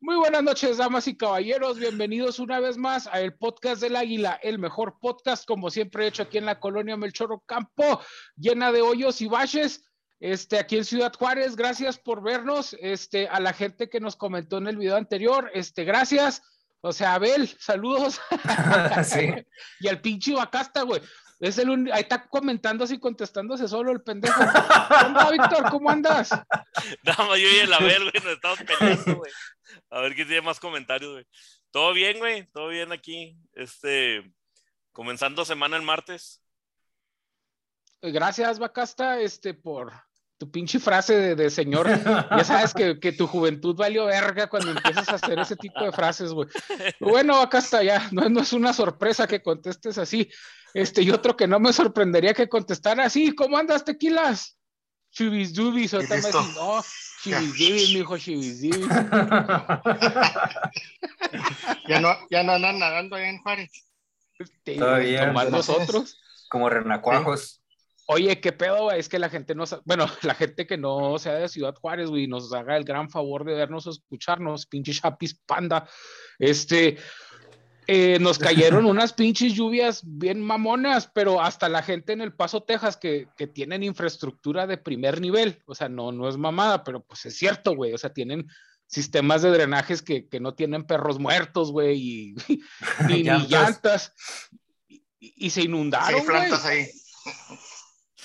[0.00, 1.80] Muy buenas noches, damas y caballeros.
[1.80, 6.08] Bienvenidos una vez más a el podcast del Águila, el mejor podcast, como siempre he
[6.08, 8.00] hecho aquí en la colonia Melchoro Campo,
[8.36, 9.84] llena de hoyos y baches.
[10.20, 12.76] Este, aquí en Ciudad Juárez, gracias por vernos.
[12.80, 16.42] Este, a la gente que nos comentó en el video anterior, este, gracias.
[16.80, 18.20] O sea, Abel, saludos.
[19.04, 19.34] sí.
[19.80, 21.02] y al pinche Bacasta, güey.
[21.40, 21.90] Es el un...
[21.92, 24.40] Ahí está comentándose y contestándose solo el pendejo.
[25.02, 25.70] ¿Cómo Víctor?
[25.70, 26.30] ¿Cómo andas?
[27.02, 29.32] No, yo y el Abel, güey, nos estamos peleando, güey.
[29.90, 31.26] A ver quién tiene más comentarios, güey.
[31.70, 33.36] Todo bien, güey, todo bien aquí.
[33.52, 34.32] Este,
[34.92, 36.42] comenzando semana el martes.
[38.00, 39.92] Gracias, Bacasta, este, por
[40.38, 41.88] tu pinche frase de, de señor.
[41.88, 45.92] Ya sabes que, que, tu juventud valió verga cuando empiezas a hacer ese tipo de
[45.92, 46.48] frases, güey.
[47.00, 50.30] Bueno, Bacasta, ya, no, no es una sorpresa que contestes así.
[50.74, 54.56] Este, y otro que no me sorprendería que contestara así, ¿cómo andas, tequilas?
[55.10, 56.82] Chubis dubis, o también no,
[57.24, 58.60] dubis, mijo, dubis.
[61.88, 63.70] ya no, ya no andan nadando allá en Juárez.
[64.64, 65.26] Todavía.
[65.26, 66.20] Nomás nosotros.
[66.48, 67.62] Como renacuajos.
[68.10, 71.34] Oye, qué pedo, güey, es que la gente no, bueno, la gente que no sea
[71.34, 75.34] de Ciudad Juárez, güey, nos haga el gran favor de vernos o escucharnos, pinche chapis
[75.34, 75.86] panda.
[76.38, 76.96] Este,
[77.90, 82.62] eh, nos cayeron unas pinches lluvias bien mamonas, pero hasta la gente en El Paso,
[82.62, 87.02] Texas, que, que, tienen infraestructura de primer nivel, o sea, no, no es mamada, pero
[87.02, 88.46] pues es cierto, güey, o sea, tienen
[88.86, 92.34] sistemas de drenajes que, que no tienen perros muertos, güey, y,
[93.08, 93.42] ni, llantas.
[93.42, 94.14] ni llantas,
[94.88, 96.84] y, y, se inundaron, sí, plantas ahí.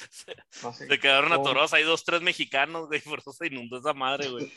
[0.10, 0.88] Se, no sé.
[0.88, 4.52] se quedaron atorados ahí dos, tres mexicanos, güey, por eso se inundó esa madre, güey.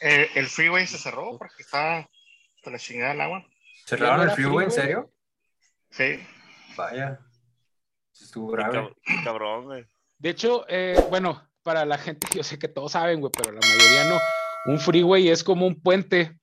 [0.00, 2.08] Eh, el freeway se cerró porque está
[2.56, 3.46] hasta la chingada del agua.
[3.86, 5.12] ¿Cerraron el freeway, en serio?
[5.90, 6.18] Sí.
[6.76, 7.20] Vaya.
[8.12, 8.92] Estuvo grave.
[9.04, 9.86] Qué cabrón, güey.
[10.18, 13.60] De hecho, eh, bueno, para la gente, yo sé que todos saben, güey, pero la
[13.60, 14.18] mayoría no.
[14.66, 16.38] Un freeway es como un puente,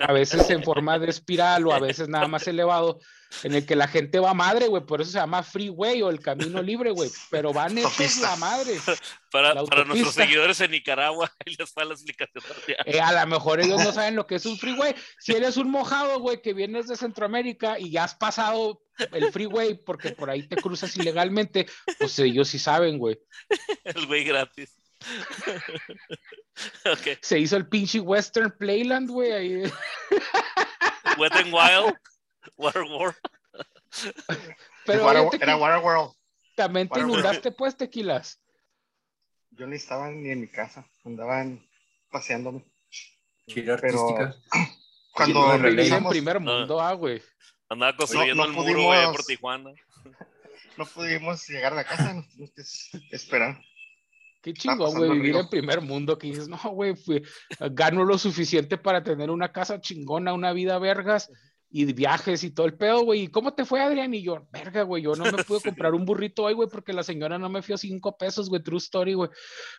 [0.00, 2.98] a veces en forma de espiral o a veces nada más elevado,
[3.42, 6.20] en el que la gente va madre, güey, por eso se llama freeway o el
[6.20, 8.78] camino libre, güey, pero van hechos la madre.
[9.30, 12.42] Para, la para, nuestros seguidores en Nicaragua, ahí les está la explicación.
[12.86, 14.94] Eh, a lo mejor ellos no saben lo que es un freeway.
[15.18, 18.80] Si eres un mojado, güey, que vienes de Centroamérica y ya has pasado
[19.12, 21.66] el freeway porque por ahí te cruzas ilegalmente,
[21.98, 23.18] pues ellos sí saben, güey.
[23.84, 24.85] El güey gratis.
[26.92, 27.18] okay.
[27.20, 29.32] Se hizo el pinche Western Playland, güey.
[29.32, 29.72] Ahí.
[31.18, 31.94] Wet and Wild.
[32.56, 33.16] Water World.
[34.84, 36.12] Pero Water, oye, era Water World.
[36.54, 38.40] También te inundaste, pues, tequilas.
[39.50, 41.66] Yo ni estaba ni en mi casa, andaban
[42.10, 42.64] paseándome.
[43.46, 44.34] Gira artística.
[45.12, 47.22] Cuando regresamos en primer mundo, ah, güey.
[47.68, 49.70] Andaba construyendo no, no el muro pudimos, por Tijuana.
[50.76, 53.58] No pudimos llegar a la casa, nos tuvimos que esperar.
[54.46, 56.16] Qué chingón, güey, vivir en primer mundo.
[56.16, 56.94] Que dices, no, güey,
[57.72, 61.32] gano lo suficiente para tener una casa chingona, una vida vergas
[61.68, 63.22] y viajes y todo el pedo, güey.
[63.22, 64.14] ¿Y cómo te fue, Adrián?
[64.14, 67.02] Y yo, verga, güey, yo no me pude comprar un burrito hoy, güey, porque la
[67.02, 69.30] señora no me fió cinco pesos, güey, true story, güey.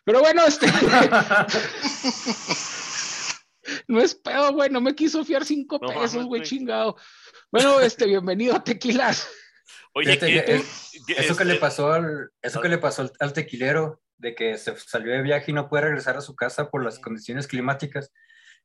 [0.04, 0.66] Pero bueno, este.
[3.88, 6.94] no es pedo, güey, no me quiso fiar cinco no, pesos, güey, chingado.
[7.50, 9.26] Bueno, este, bienvenido a Tequilas.
[9.94, 10.62] Oye, Fíjate,
[11.06, 14.58] ¿qué, eso que le pasó al, eso que le pasó al, al tequilero, de que
[14.58, 18.12] se salió de viaje y no puede regresar a su casa por las condiciones climáticas.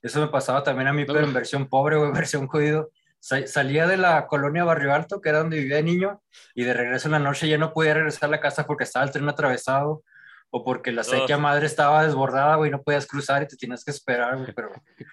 [0.01, 2.91] Eso me pasaba también a mí, pero en versión pobre o en versión jodido.
[3.19, 6.21] Salía de la colonia Barrio Alto, que era donde vivía de niño,
[6.53, 9.05] y de regreso en la noche ya no podía regresar a la casa porque estaba
[9.05, 10.03] el tren atravesado
[10.49, 13.91] o porque la sequía madre estaba desbordada, güey, no podías cruzar y te tienes que
[13.91, 14.71] esperar, güey, pero,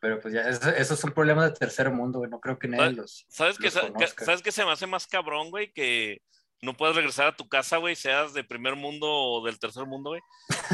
[0.00, 2.92] pero pues ya, eso, esos son problemas de tercer mundo, güey, no creo que nadie
[2.96, 5.72] los ¿Sabes los que, ¿Sabes que se me hace más cabrón, güey?
[5.72, 6.20] Que
[6.62, 10.10] no puedes regresar a tu casa, güey, seas de primer mundo o del tercer mundo,
[10.10, 10.22] güey.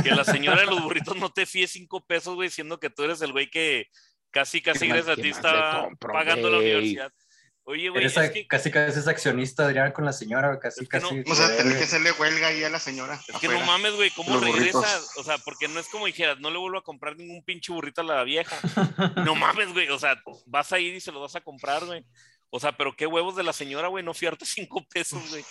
[0.02, 3.04] Que la señora de los burritos no te fíe cinco pesos, güey, siendo que tú
[3.04, 3.86] eres el güey que
[4.30, 7.10] casi, casi gracias a ti está pagando la universidad.
[7.64, 8.46] Oye, güey, es que...
[8.46, 11.14] casi casi es accionista, Adrián, con la señora, casi, es que casi.
[11.14, 13.14] no, o sea, tener que hacerle huelga ahí a la señora.
[13.14, 13.40] Es afuera.
[13.40, 15.10] que no mames, güey, ¿cómo regresas?
[15.18, 18.00] O sea, porque no es como dijeras, no le vuelvo a comprar ningún pinche burrito
[18.00, 18.56] a la vieja.
[19.24, 22.06] no mames, güey, o sea, vas a ir y se lo vas a comprar, güey.
[22.50, 25.44] O sea, pero qué huevos de la señora, güey, no fiarte cinco pesos, güey.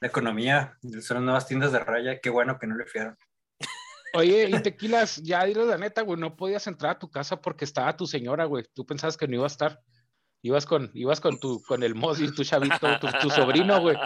[0.00, 3.16] La economía, son nuevas tiendas de raya, qué bueno que no le fiaron.
[4.14, 7.64] Oye, y tequilas, ya diles la neta, güey, no podías entrar a tu casa porque
[7.64, 8.64] estaba tu señora, güey.
[8.74, 9.80] Tú pensabas que no iba a estar.
[10.40, 13.96] Ibas con, ibas con tu, con el Mozi, tu chavito, tu, tu sobrino, güey.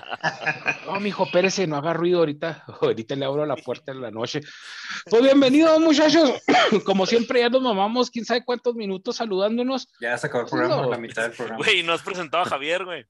[0.87, 2.65] No, mijo, pérese, no haga ruido ahorita.
[2.81, 4.41] Ahorita le abro la puerta en la noche.
[5.11, 6.43] Pues bienvenidos, muchachos.
[6.87, 9.89] Como siempre, ya nos mamamos, quién sabe cuántos minutos saludándonos.
[10.01, 11.59] Ya se acabó el programa, la mitad del programa.
[11.59, 13.05] Güey, no has presentado a Javier, güey.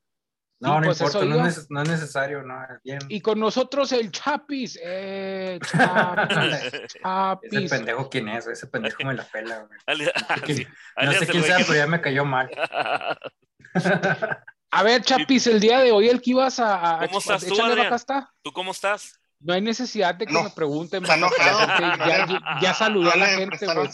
[0.62, 2.54] No, no pues importa, no es, no es necesario, no,
[2.84, 3.00] bien.
[3.08, 4.78] Y con nosotros el Chapis.
[4.82, 6.36] Eh, Chapis.
[6.62, 7.70] Ese Chapis.
[7.70, 8.46] pendejo, ¿quién es?
[8.46, 9.80] Ese pendejo me la pela, güey.
[11.04, 12.48] No sé quién sea, que- pero ya me cayó mal.
[14.74, 17.00] A ver, Chapis, el día de hoy el que ibas a.
[17.02, 17.92] a ¿Cómo estás tú, Adrián?
[17.92, 18.32] está.
[18.42, 19.18] ¿Tú cómo estás?
[19.40, 20.44] No hay necesidad de que No.
[20.44, 21.02] me pregunten.
[21.02, 21.66] Está enojado.
[21.98, 23.88] ya, ya, ya saludó a No la gente, güey.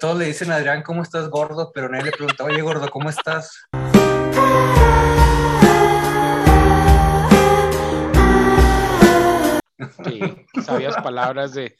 [0.00, 1.70] Todos le dicen a Adrián, ¿cómo estás, gordo?
[1.74, 3.66] Pero nadie le pregunta, oye, gordo, ¿cómo estás?
[10.02, 10.22] Sí,
[10.64, 11.76] sabias palabras de,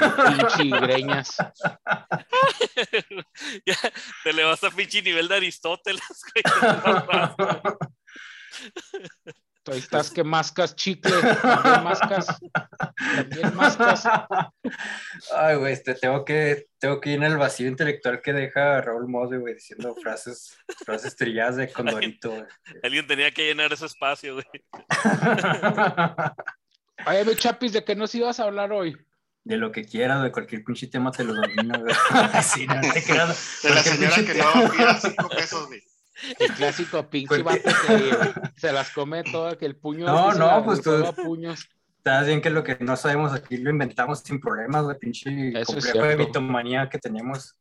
[0.00, 1.36] de pinche greñas.
[3.66, 3.76] Ya,
[4.24, 6.02] te le vas a pinche nivel de Aristóteles,
[6.32, 6.42] güey.
[9.64, 12.26] Tú ahí estás que mascas chicle, también mascas,
[13.14, 14.04] también mascas.
[15.36, 19.06] Ay, güey, este, tengo que, tengo que ir en el vacío intelectual que deja Raúl
[19.06, 22.44] Mose, güey, diciendo frases, frases trilladas de Condorito, güey.
[22.82, 24.46] Alguien tenía que llenar ese espacio, güey.
[27.06, 28.96] Oye, mi Chapis, ¿de qué nos ibas a hablar hoy?
[29.44, 31.94] De lo que quieras, de cualquier pinche tema te lo domino, güey.
[32.42, 33.00] sí, no te.
[33.00, 35.82] De la señora que no pida cinco pesos, güey.
[36.38, 40.80] El clásico pinche vato que se las come todo, que el puño No, no, pues
[40.82, 41.68] tú- a puños.
[41.98, 45.78] Estás bien que lo que no sabemos aquí lo inventamos sin problemas, güey, pinche Eso
[45.78, 47.58] es complejo de mitomanía que tenemos.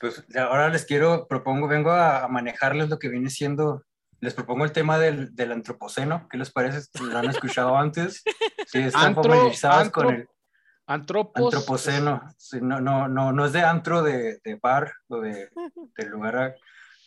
[0.00, 3.84] Pues ahora les quiero, propongo, vengo a, a manejarles lo que viene siendo,
[4.20, 6.88] les propongo el tema del, del antropoceno, ¿qué les parece?
[7.00, 8.22] ¿Lo han escuchado antes?
[8.66, 10.28] Sí, están Antro- familiarizados con antro- el
[10.86, 11.54] Antropos.
[11.54, 12.22] antropoceno.
[12.36, 15.50] Sí, no, no, no, no es de antro de, de bar o de,
[15.96, 16.56] de lugar,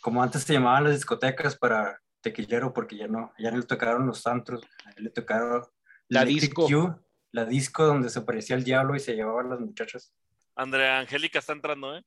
[0.01, 4.05] como antes se llamaban las discotecas para tequillero, porque ya no, ya no le tocaron
[4.05, 4.61] los antros,
[4.97, 5.63] le tocaron
[6.07, 6.67] La disco.
[6.67, 6.99] Q,
[7.31, 10.13] la disco donde se parecía el diablo y se llevaban las muchachas.
[10.55, 12.03] Andrea Angélica está entrando, ¿eh?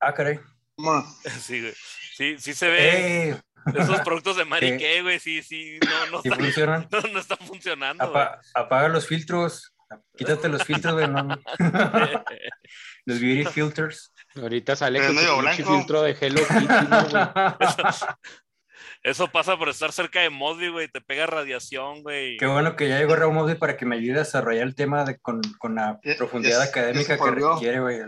[0.00, 0.38] Ah, caray.
[1.40, 1.74] Sí, güey.
[2.14, 3.30] Sí, sí se ve.
[3.30, 3.40] ¡Eh!
[3.74, 6.28] Esos productos de Mariqué, güey, sí, sí, no, no, ¿Sí
[6.90, 8.04] no, no están funcionando.
[8.04, 9.74] Apa- apaga los filtros.
[10.16, 11.08] Quítate los filtros, güey.
[11.08, 11.36] no, no.
[13.06, 14.12] los beauty filters.
[14.36, 15.76] Ahorita sale con blanco.
[15.76, 17.24] filtro de Hello Kitty, ¿no, güey?
[19.02, 22.36] Eso pasa por estar cerca de Mosby, güey, te pega radiación, güey.
[22.36, 25.04] Qué bueno que ya llegó Raúl Mosby para que me ayude a desarrollar el tema
[25.04, 28.00] de, con, con la Ya- profundidad académica que requiere, güey.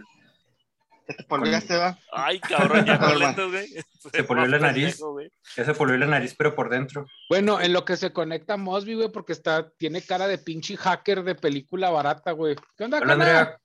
[1.07, 1.99] Te va.
[2.13, 3.69] Ay, cabrón, ya con lentes, güey.
[4.13, 4.97] Se polió la nariz.
[5.01, 5.19] pendejo.
[5.57, 7.07] Ya se polió la nariz, pero por dentro.
[7.29, 11.23] Bueno, en lo que se conecta Mosby, güey, porque está, tiene cara de pinche hacker
[11.23, 12.57] de película barata, güey.
[12.77, 13.13] ¿Qué onda, Hola?
[13.15, 13.61] Andrea.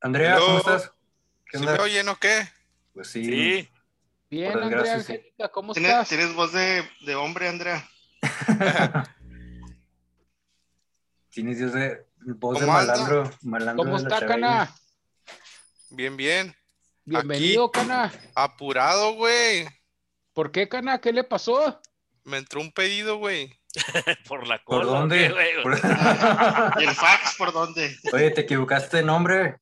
[0.00, 0.92] Andrea, ¿cómo estás?
[1.50, 1.76] ¿Qué ¿Sí onda?
[1.76, 2.48] me oyen o qué?
[2.94, 3.24] Pues sí.
[3.24, 3.68] Sí,
[4.30, 5.12] Bien, Andrea sí.
[5.12, 6.08] Angélica, ¿cómo ¿Tienes, estás?
[6.08, 7.88] tienes voz de, de hombre, Andrea.
[11.30, 12.06] Tienes Dios de
[12.36, 13.30] voz de malandro.
[13.42, 14.26] malandro ¿Cómo de está.
[14.26, 14.74] Cana?
[15.90, 16.54] Bien, bien.
[17.10, 18.12] Bienvenido, Cana.
[18.36, 19.66] Apurado, güey.
[20.32, 21.00] ¿Por qué, Cana?
[21.00, 21.80] ¿Qué le pasó?
[22.22, 23.52] Me entró un pedido, güey.
[24.28, 25.00] por la ¿Por cola.
[25.00, 25.34] dónde?
[25.64, 25.80] Por-
[26.80, 27.96] ¿Y el fax por dónde?
[28.12, 29.56] Oye, te equivocaste de nombre.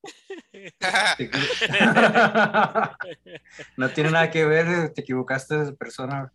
[3.78, 6.30] No tiene nada que ver, te equivocaste de persona.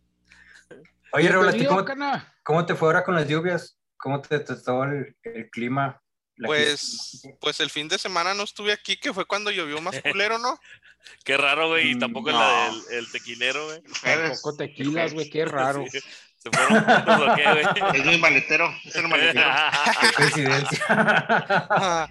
[1.12, 3.78] Oye, Raúl, ¿a ti Bienvenido, ¿cómo, te fue ahora con las lluvias?
[3.96, 6.02] ¿Cómo te trató el, el clima?
[6.44, 10.38] Pues, pues el fin de semana no estuve aquí, que fue cuando llovió más culero,
[10.38, 10.58] ¿no?
[11.24, 12.38] Qué raro, güey, y Mm, tampoco no.
[12.38, 13.82] la del el tequilero, güey.
[14.02, 15.84] Tampoco tequilas, güey, qué raro.
[15.90, 15.98] Sí,
[16.38, 18.00] Se fueron juntos, ¿o qué, güey?
[18.00, 19.50] Es mi maletero, es el maletero.
[20.00, 20.84] Qué coincidencia.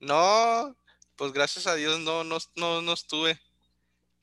[0.00, 0.76] no,
[1.16, 3.38] pues gracias a Dios no, no, no, no estuve.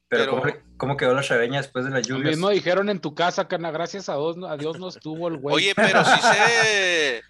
[0.07, 2.31] Pero, Pero- ¿cómo, quedó la chaveña después de las Lo lluvias?
[2.35, 3.71] mismo dijeron en tu casa, Cana.
[3.71, 5.55] Gracias a Dios, a Dios no estuvo el güey.
[5.55, 7.21] Oye, pero sí se...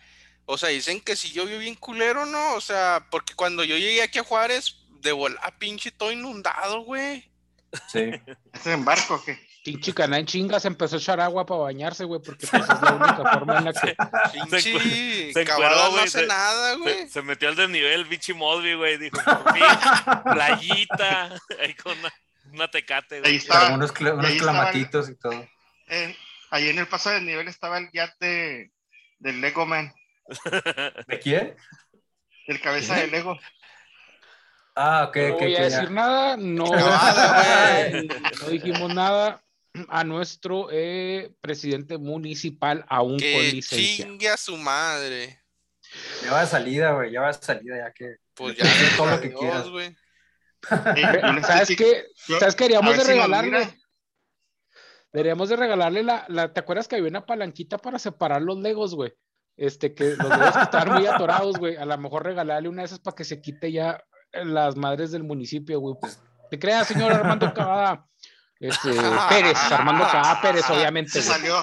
[0.47, 2.53] O sea, dicen que sí llovió bien culero, ¿no?
[2.55, 4.75] O sea, porque cuando yo llegué aquí a Juárez,
[5.05, 7.31] de volar pinche todo inundado, güey.
[7.91, 8.11] Sí.
[8.53, 9.39] ¿Es en barco o qué?
[9.63, 12.91] Pinche Cana en chingas empezó a echar agua para bañarse, güey, porque pues, es la
[12.93, 13.95] única forma en la que.
[14.33, 17.09] Pinche se cabrón encueró, no güey, hace se- nada, Se, güey.
[17.09, 18.97] se metió al desnivel, bichi Mosby, güey.
[18.97, 19.63] Dijo, por fin,
[20.33, 21.35] playita.
[21.59, 22.13] Ahí con una,
[22.51, 23.35] una tecate, Ahí güey.
[23.37, 23.59] está.
[23.61, 25.47] Como unos, unos ahí estaba el- clamatitos y todo.
[25.87, 26.15] Eh,
[26.51, 28.71] ahí en el paso del nivel estaba el yate
[29.19, 29.93] del Lego Man,
[31.07, 31.55] ¿De quién?
[32.47, 33.39] el cabeza de Lego.
[34.75, 35.89] Ah, ok, No voy a decir ya.
[35.89, 36.65] nada, no,
[38.41, 39.41] no dijimos nada
[39.89, 44.05] a nuestro eh, presidente municipal aún con Que licencia.
[44.05, 45.41] chingue a su madre.
[46.23, 48.17] Ya va de salida, güey, ya va de salida, ya que...
[48.33, 49.69] Pues ya, pides todo lo que quieras.
[49.69, 49.95] güey.
[51.43, 52.05] ¿Sabes qué?
[52.27, 53.77] yo- ¿Sabes qué deberíamos de regalarle?
[55.13, 58.93] Deberíamos de regalarle la, la, ¿te acuerdas que había una palanquita para separar los legos,
[58.95, 59.13] güey?
[59.55, 61.77] Este, que los legos que estaban muy atorados, güey.
[61.77, 64.03] A lo mejor regalarle una de esas para que se quite ya
[64.43, 65.95] las madres del municipio, güey.
[65.99, 68.05] Pues, te creas, señor Armando Cavada.
[68.59, 68.89] Este,
[69.29, 70.39] Pérez, Armando K.
[70.41, 71.11] Pérez, obviamente.
[71.11, 71.61] Se salió.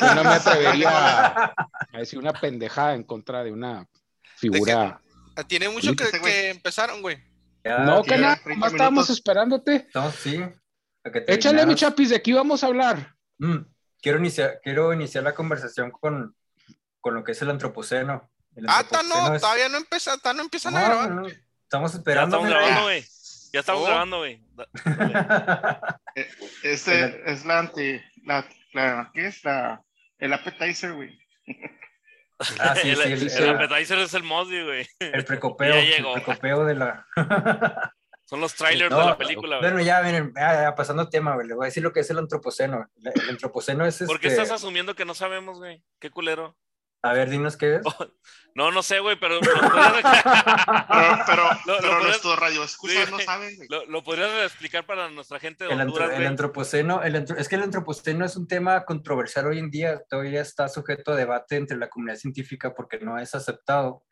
[0.00, 0.88] Yo no me atrevería
[1.26, 1.54] a,
[1.92, 3.86] a decir una pendejada en contra de una
[4.36, 5.00] figura.
[5.48, 7.18] Tiene mucho que, que empezaron, güey.
[7.64, 9.88] Ya, No, que- nada, 30 más estábamos esperándote.
[9.94, 10.40] No, sí.
[10.40, 10.52] a
[11.26, 13.14] Échale, mi chapis, ¿de qué íbamos a hablar?
[13.38, 13.56] Mm,
[14.00, 16.36] quiero, iniciar, quiero iniciar la conversación con,
[17.00, 18.30] con lo que es el antropoceno.
[18.54, 21.10] El Ah, no, antropoceno es- todavía no empieza, no empiezan a No, grabar.
[21.10, 21.28] no,
[21.74, 22.36] Estamos Ya esperando.
[22.36, 22.58] estamos mira.
[22.60, 23.04] grabando, güey.
[23.52, 23.86] Ya estamos Oh.
[23.86, 24.40] grabando, güey.
[24.54, 24.68] Da-
[26.62, 28.00] Este es la anti.
[28.24, 29.44] La, la, ¿Qué es?
[29.44, 29.82] La,
[30.18, 31.18] el appetizer, güey.
[32.58, 34.86] Ah, sí, el, sí, el- el el- appetizer es el Mosby, güey.
[34.98, 35.72] El precopeo.
[35.74, 36.14] Ya El llegó.
[36.14, 37.06] precopeo de la.
[38.24, 39.70] Son los trailers No, de la película, güey.
[39.70, 41.46] Bueno, ya, miren, ya, ya, pasando tema, güey.
[41.46, 42.88] Le voy a decir lo que es el antropoceno.
[42.96, 45.82] El, el antropoceno es ¿Por qué este- estás asumiendo que no sabemos, güey?
[46.00, 46.56] Qué culero.
[47.04, 47.82] A ver, dinos qué es.
[48.56, 49.52] No, no sé, güey, pero ¿lo Pero,
[51.26, 53.68] pero, Lo- lo pero radioescuchas Sí, no saben, güey.
[53.68, 57.36] lo- lo podrías explicar para nuestra gente de El, antro- Honduras, el antropoceno, el antro-
[57.36, 61.16] es que el antropoceno es un tema controversial hoy en día, todavía está sujeto a
[61.16, 64.04] debate entre la comunidad científica porque no es aceptado.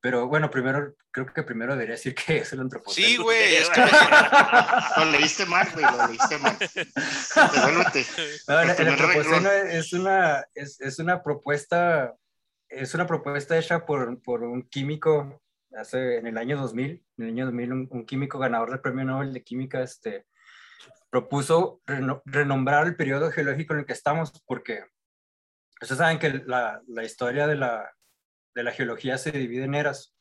[0.00, 3.06] Pero bueno, primero, creo que primero debería decir que es el antropoceno.
[3.06, 3.82] Sí, güey, es que
[4.96, 5.84] Lo leíste mal, güey.
[5.84, 6.56] Lo leíste mal.
[6.58, 8.04] Devuélvete.
[8.48, 12.12] No, el, antropoceno es una, es, es una propuesta,
[12.68, 15.42] es una propuesta hecha por, por un químico
[15.76, 19.04] hace, en el año 2000, en el año 2000 un, un químico ganador del Premio
[19.04, 20.26] Nobel de Química este,
[21.10, 24.84] propuso reno- renombrar el periodo geológico en el que estamos porque
[25.80, 27.92] ustedes saben que la, la historia de la,
[28.54, 30.14] de la geología se divide en eras.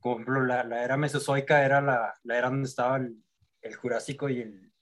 [0.00, 3.16] Por ejemplo, la, la era mesozoica era la, la era donde estaba el,
[3.62, 4.72] el Jurásico y el.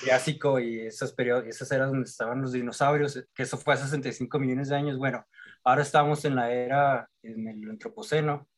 [0.00, 4.38] Triásico y esas, periodos, esas eras donde estaban los dinosaurios, que eso fue hace 65
[4.38, 4.98] millones de años.
[4.98, 5.26] Bueno,
[5.66, 8.48] ahora estamos en la era, en el antropoceno.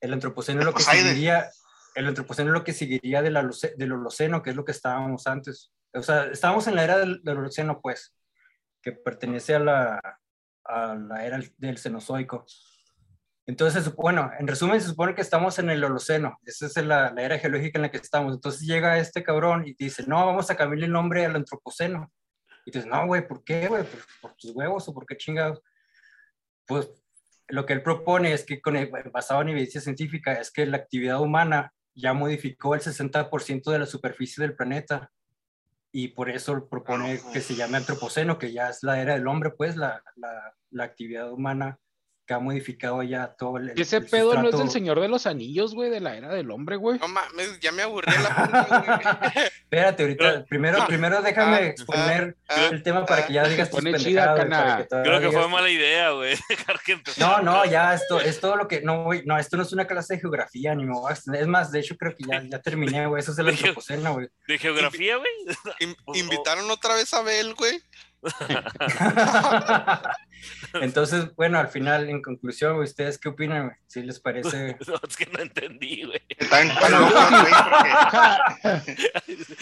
[0.00, 1.08] El antropoceno es lo que Poseide.
[1.08, 1.50] seguiría,
[1.96, 3.36] el antropoceno es lo que seguiría del,
[3.76, 5.72] del Holoceno, que es lo que estábamos antes.
[5.92, 8.14] O sea, estábamos en la era del, del Holoceno, pues,
[8.80, 10.20] que pertenece a la,
[10.64, 12.46] a la era del Cenozoico.
[13.44, 16.38] Entonces, bueno, en resumen, se supone que estamos en el Holoceno.
[16.44, 18.32] Esa es la, la era geológica en la que estamos.
[18.32, 22.12] Entonces llega este cabrón y dice, no, vamos a cambiarle el nombre al Antropoceno.
[22.64, 23.82] Y dices, no, güey, ¿por qué, güey?
[23.82, 25.60] ¿Por, por tus huevos o por qué chingados?
[26.66, 26.88] Pues
[27.48, 30.78] lo que él propone es que, con el- basado en evidencia científica, es que la
[30.78, 35.10] actividad humana ya modificó el 60% de la superficie del planeta.
[35.92, 39.50] Y por eso propone que se llame Antropoceno, que ya es la era del hombre,
[39.56, 41.78] pues, la, la, la actividad humana
[42.26, 43.70] que ha modificado ya todo el.
[43.78, 46.50] Ese el pedo no es del Señor de los Anillos, güey, de la era del
[46.50, 46.98] hombre, güey.
[46.98, 49.46] no mames, ya me aburrí la puta, güey.
[49.62, 53.80] Espérate, ahorita, primero, primero déjame Ah, exponer ah, el tema para que ya digas tus
[54.02, 56.34] chida, pendejadas, que Creo que fue mala idea, güey.
[57.18, 58.80] No, no, ya esto es todo lo que.
[58.82, 61.42] No, güey, no, esto no es una clase de geografía, ni me voy a extender.
[61.42, 63.20] Es más, de hecho, creo que ya, ya terminé, güey.
[63.20, 64.28] Eso es el antropoceno, güey.
[64.48, 65.30] ¿De geografía, güey?
[65.80, 67.80] In- invitaron otra vez a Bel, güey.
[70.74, 73.66] Entonces, bueno, al final, en conclusión, ¿ustedes qué opinan?
[73.66, 73.76] güey?
[73.86, 74.76] ¿Si les parece?
[74.86, 76.22] No, es que no entendí, güey.
[76.28, 78.54] Están Ja,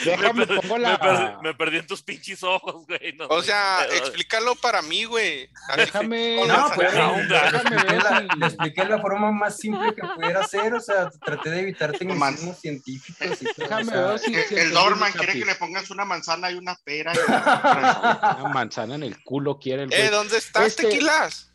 [0.04, 3.12] Déjame, me, pongo me la- per- me perdí en tus pinches ojos, güey.
[3.16, 5.48] no O sea, explícalo para mí, güey.
[5.76, 6.46] Déjame.
[6.46, 10.80] No, pues, déjame ver la, le expliqué la forma más simple que pudiera ser, o
[10.80, 14.70] sea, traté de evitar tecnicismos científicos y todo, Déjame o sea, ver si- el, el
[14.72, 17.12] Dorman quiere que le pongas una manzana y una pera.
[17.14, 20.00] y una- Una manzana en el culo quiere el güey.
[20.02, 20.36] Eh, ¿dónde
[20.66, 21.52] estás, Este- tequilas?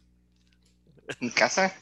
[1.21, 1.73] en casa.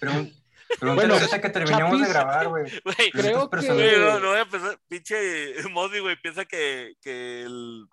[0.00, 0.34] Pregúntale
[0.80, 2.64] Bueno, ahorita que terminemos de grabar, güey.
[2.84, 4.78] Güey, Creo que- no, no voy a pensar.
[4.88, 7.86] Pinche Mosby, güey, piensa que, que el.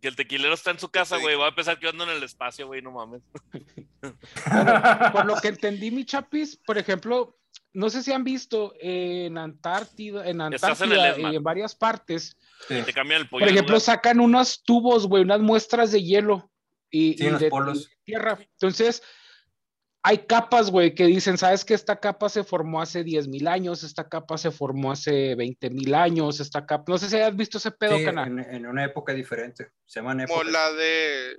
[0.00, 1.36] Que el tequilero está en su casa, güey.
[1.36, 3.22] Va a pensar que yo ando en el espacio, güey, no mames.
[5.12, 7.38] Por lo que entendí, mi chapis, por ejemplo,
[7.72, 12.36] no sé si han visto en Antártida, en Antártida y en varias partes,
[12.68, 12.80] Sí.
[12.84, 13.44] Te cambian el pollo.
[13.44, 16.48] por ejemplo, sacan unos tubos, güey, unas muestras de hielo
[16.92, 17.78] y, Sí, y en los de, polos.
[17.78, 18.38] y de tierra.
[18.40, 19.02] Entonces,
[20.04, 23.82] hay capas, güey, que dicen, sabes que esta capa se formó hace 10 mil años,
[23.84, 27.58] esta capa se formó hace 20 mil años, esta capa, no sé si has visto
[27.58, 28.26] ese pedo, Sí, cana.
[28.26, 29.70] en, en una época diferente.
[29.86, 30.52] Se llaman Como épocas.
[30.52, 31.36] la de.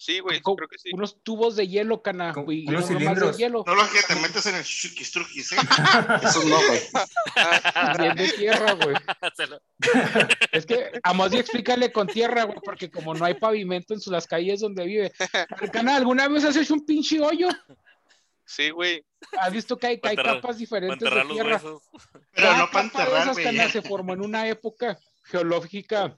[0.00, 0.90] Sí, güey, creo que sí.
[0.92, 3.36] Unos tubos de hielo, cana, güey, y unos no nomás de cilindros.
[3.36, 5.56] hielo, No lo que te metes en el chuquistruquis, ¿eh?
[6.22, 6.80] Eso no, güey.
[7.98, 8.94] bien de tierra, güey.
[10.52, 14.00] Es que a más de explícale con tierra, güey, porque como no hay pavimento en
[14.00, 15.12] sus, las calles donde vive.
[15.72, 17.48] Cana, ¿alguna vez has hecho un pinche hoyo?
[18.44, 19.04] Sí, güey.
[19.40, 21.54] ¿Has visto que hay, que hay enterrar- capas diferentes de los tierra?
[21.56, 21.82] huesos.
[22.32, 23.44] Pero no para enterrar, esas, güey.
[23.44, 26.16] Cana, se formó en una época geológica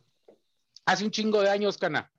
[0.85, 2.11] hace un chingo de años, Cana.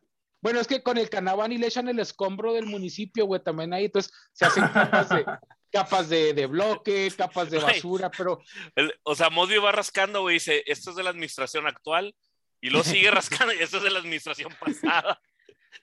[0.42, 3.42] Bueno, es que con el Cana van y le echan el escombro del municipio, güey,
[3.44, 5.26] también ahí, entonces se hacen capas de,
[5.72, 7.76] capas de, de bloque, capas de Güey.
[7.76, 8.40] basura, pero
[8.76, 12.16] El- o sea, Mosby va rascando, güey, dice, esto es de la administración actual,
[12.60, 15.20] y luego sigue rascando, y esto es de la administración pasada.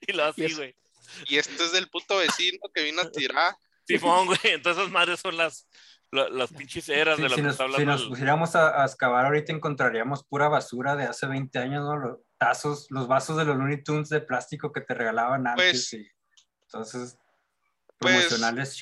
[0.06, 0.76] Y lo así, güey.
[1.28, 3.54] Y este es del puto vecino que vino a tirar.
[3.86, 4.38] Simón, güey.
[4.44, 5.66] Entonces esas madres son las,
[6.12, 7.92] la- las pinches eras Sí, de las si, que nos, está si hablando.
[7.92, 12.18] nos el- pusiéramos a, a excavar ahorita encontraríamos pura basura de hace 20 años, ¿no?
[12.40, 15.88] Los tazos, los vasos de los Looney Tunes de plástico que te regalaban antes.
[15.90, 16.08] Pues- y,
[16.62, 17.18] entonces,
[17.98, 18.32] Pues.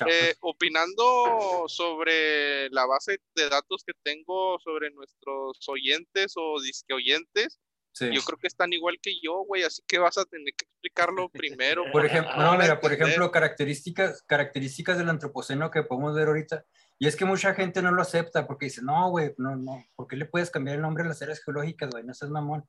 [0.07, 7.59] Eh, opinando sobre la base de datos que tengo sobre nuestros oyentes o disque oyentes,
[7.93, 8.11] sí.
[8.13, 11.29] yo creo que están igual que yo, güey, así que vas a tener que explicarlo
[11.73, 11.83] primero.
[11.91, 16.65] Por ejemplo, no, mira, por ejemplo, características, características del antropoceno que podemos ver ahorita.
[16.99, 20.07] Y es que mucha gente no lo acepta porque dice, no, güey, no, no, ¿por
[20.07, 22.03] qué le puedes cambiar el nombre a las áreas geológicas, güey?
[22.03, 22.67] No seas mamón.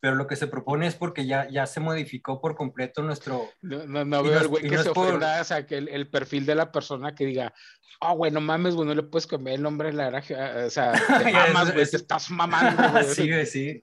[0.00, 3.48] Pero lo que se propone es porque ya, ya se modificó por completo nuestro...
[3.62, 6.08] no, no, no veo es- güey que se por- ofenda, o sea, que el, el
[6.10, 7.54] perfil de la persona que diga,
[8.00, 10.36] ah, güey, no mames, güey, no le puedes cambiar el nombre de la era, ge-
[10.66, 10.92] o sea,
[11.24, 13.04] te mamas, güey, te estás mamando, güey.
[13.08, 13.82] sí, güey, sí.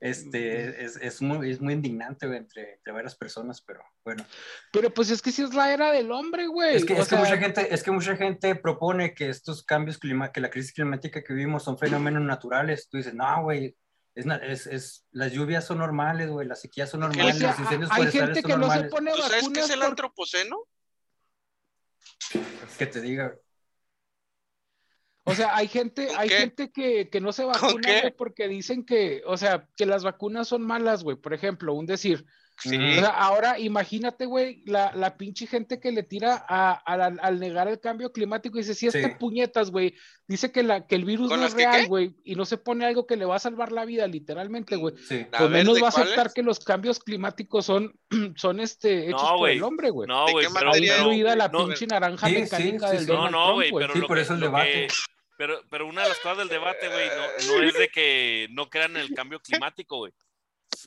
[0.00, 4.26] Este, es, es, muy, es muy indignante, güey, entre, entre varias personas, pero bueno.
[4.72, 6.74] Pero pues es que sí es la era del hombre, güey.
[6.74, 9.98] Es que, es, que sea, mucha gente, es que mucha gente propone que estos cambios
[9.98, 12.88] climáticos, que la crisis climática que vivimos son fenómenos naturales.
[12.90, 13.76] Tú dices, no, güey,
[14.14, 17.96] es, es, es, las lluvias son normales, güey, las sequías son normales, los incendios hay
[18.02, 18.90] forestales gente son que no se normales.
[18.90, 20.56] pone ¿Tú sabes qué es el por- antropoceno?
[22.78, 23.34] Que te diga,
[25.24, 26.36] O sea, hay gente, ¿Con hay qué?
[26.38, 30.48] gente que, que no se vacuna, güey, porque dicen que, o sea, que las vacunas
[30.48, 31.16] son malas, güey.
[31.16, 32.26] Por ejemplo, un decir.
[32.58, 32.76] Sí.
[32.76, 37.66] O sea, ahora imagínate, güey, la, la pinche gente que le tira a, al negar
[37.66, 39.14] el cambio climático y dice, si este Sí.
[39.18, 39.94] puñetas, güey,
[40.28, 42.84] dice que, la, que el virus ¿Con no es real, güey, y no se pone
[42.86, 44.94] algo que le va a salvar la vida, literalmente, güey.
[44.96, 45.26] sí.
[45.36, 47.98] Pues menos ¿de va a aceptar que los cambios climáticos son,
[48.36, 50.06] son este, hechos No, por el hombre, güey.
[50.06, 53.12] No, ¿De güey, pero, Incluida la no, pinche naranja Sí, sí, mecánica sí, del sí.
[53.12, 54.86] No, no, güey, pero Sí, lo por que- eso el debate.
[54.86, 54.88] que-
[55.38, 58.70] pero, pero una de las cosas del debate, güey, no, no es de que no
[58.70, 60.12] crean en el cambio climático, güey.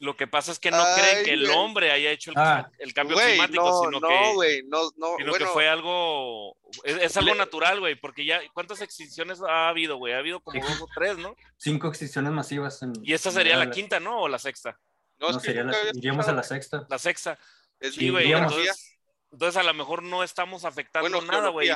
[0.01, 2.69] Lo que pasa es que no creen que el hombre haya hecho el, Ah.
[2.79, 6.57] el cambio climático, no, sino no, que güey, no, no, sino bueno, que fue algo,
[6.83, 10.13] es, es algo Le- natural, güey, porque ya, ¿cuántas extinciones ha habido, güey?
[10.13, 11.35] Ha habido como dos o tres, ¿no?
[11.57, 12.81] Cinco extinciones masivas.
[12.81, 14.21] En, Y esta en sería la la- quinta, ¿no?
[14.21, 14.77] O la sexta.
[15.17, 16.85] no, No, es que sería la- iríamos a la sexta.
[16.89, 17.39] La sexta.
[17.79, 18.31] Es Sí, güey.
[18.33, 18.97] Entonces,
[19.31, 21.69] entonces a lo mejor no estamos afectando Bueno, nada, güey.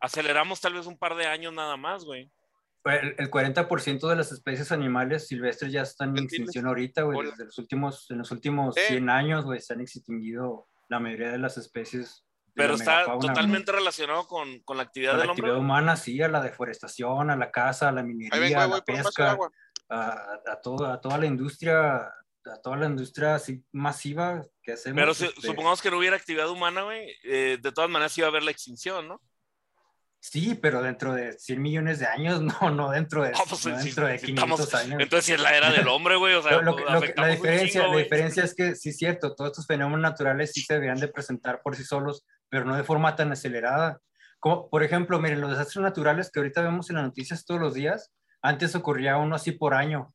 [0.00, 2.30] Aceleramos tal vez un par de años nada más, güey.
[2.86, 7.28] El, el 40% de las especies animales silvestres ya están en extinción ahorita, güey.
[7.30, 8.84] Desde los últimos, en los últimos Eh.
[8.88, 12.24] 100 años, güey, se han extinguido la mayoría de las especies.
[12.46, 13.28] de Pero la está megafauna, güey.
[13.28, 15.42] totalmente relacionado con, con la actividad la del hombre.
[15.42, 18.66] actividad humana, sí, a la deforestación, a la caza, a la minería, vengo, a la
[18.68, 19.36] voy pesca,
[19.90, 24.96] a, a, toda, a toda la industria, a toda la industria así masiva que hacemos.
[24.98, 28.26] Pero si- este, supongamos que no hubiera actividad humana, güey, eh, de todas maneras iba
[28.26, 29.20] a haber la extinción, ¿no?
[30.28, 33.78] Sí, pero dentro de 100 millones de años, no, no dentro de, No, pues, no
[33.78, 35.00] si- dentro de si 500 estamos- años.
[35.00, 37.26] Entonces, si es la era del hombre, güey, o sea, Lo- lo que- lo la,
[37.28, 40.74] diferencia, chingo, la diferencia es que sí es cierto, todos estos fenómenos naturales sí se
[40.74, 44.00] deberían de presentar por sí solos, pero no de forma tan acelerada.
[44.40, 47.74] Como, por ejemplo, miren, los desastres naturales que ahorita vemos en las noticias todos los
[47.74, 48.12] días,
[48.42, 50.12] antes ocurría uno así por año.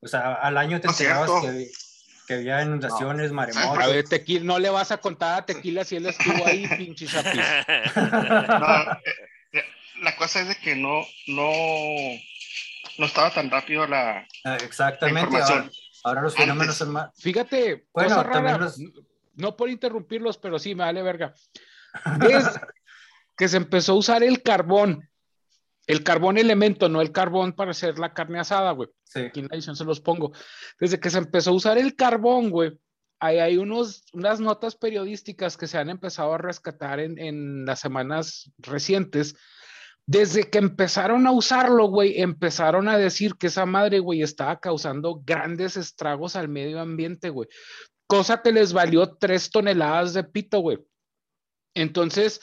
[0.00, 1.68] O sea, al año te No es enterabas que,
[2.28, 3.86] que había inundaciones, A maremotos.
[3.92, 7.42] ver, tequila, no le vas a contar a Tequila si él estuvo ahí, pinche chapis.
[7.96, 8.98] No, eh,
[10.02, 11.50] la cosa es de que no, no,
[12.98, 15.20] no estaba tan rápido la, Ah, la Exactamente.
[15.36, 15.72] Ahora, información.
[16.04, 17.10] ahora los fenómenos son más.
[17.20, 18.80] Fíjate, Bueno, cosa también rara, los-
[19.34, 21.32] no por interrumpirlos, pero sí, me vale verga.
[22.28, 22.44] Es
[23.36, 25.08] que se empezó a usar el carbón,
[25.86, 28.88] el carbón elemento, no el carbón para hacer la carne asada, güey.
[29.04, 29.20] Sí.
[29.20, 30.32] Aquí en la edición se los pongo.
[30.80, 32.78] Desde que se empezó a usar el carbón, güey,
[33.20, 37.78] ahí hay unos, unas notas periodísticas que se han empezado a rescatar en, en las
[37.80, 39.34] semanas recientes.
[40.08, 45.20] Desde que empezaron a usarlo, güey, empezaron a decir que esa madre, güey, estaba causando
[45.22, 47.46] grandes estragos al medio ambiente, güey.
[48.06, 50.78] Cosa que les valió tres toneladas de pito, güey.
[51.74, 52.40] Entonces,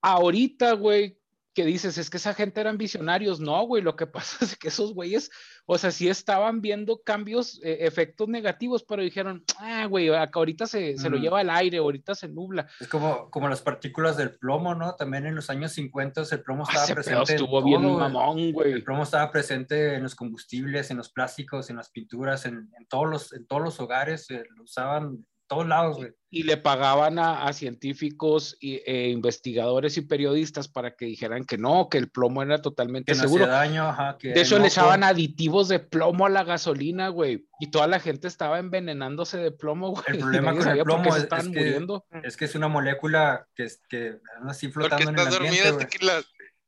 [0.00, 1.20] ahorita, güey,
[1.56, 3.40] que dices, es que esa gente eran visionarios.
[3.40, 5.30] No, güey, lo que pasa es que esos güeyes,
[5.64, 10.66] o sea, sí estaban viendo cambios, eh, efectos negativos, pero dijeron, ah, güey, acá ahorita
[10.66, 12.68] se, se lo lleva el aire, ahorita se nubla.
[12.78, 14.94] Es como, como las partículas del plomo, ¿no?
[14.96, 17.32] También en los años 50 el plomo Ah, estaba presente.
[17.32, 18.00] en estuvo bien todo, güey.
[18.12, 18.72] mamón, güey.
[18.72, 22.86] El plomo estaba presente en los combustibles, en los plásticos, en las pinturas, en, en
[22.86, 26.10] todos, los, en todos los hogares, eh, lo usaban todos lados, güey.
[26.30, 31.56] Y le pagaban a, a científicos y, e investigadores y periodistas para que dijeran que
[31.56, 33.44] no, que el plomo era totalmente Que no seguro.
[33.44, 34.18] hacía daño, ajá.
[34.18, 37.46] Que De hecho, le echaban aditivos de plomo a la gasolina, güey.
[37.60, 40.04] Y toda la gente estaba envenenándose de plomo, güey.
[40.08, 42.04] El problema con el plomo se es- es que- muriendo.
[42.22, 45.88] Es que es una molécula que, es, que anda así Porque flotando en el ambiente,
[46.00, 46.24] güey.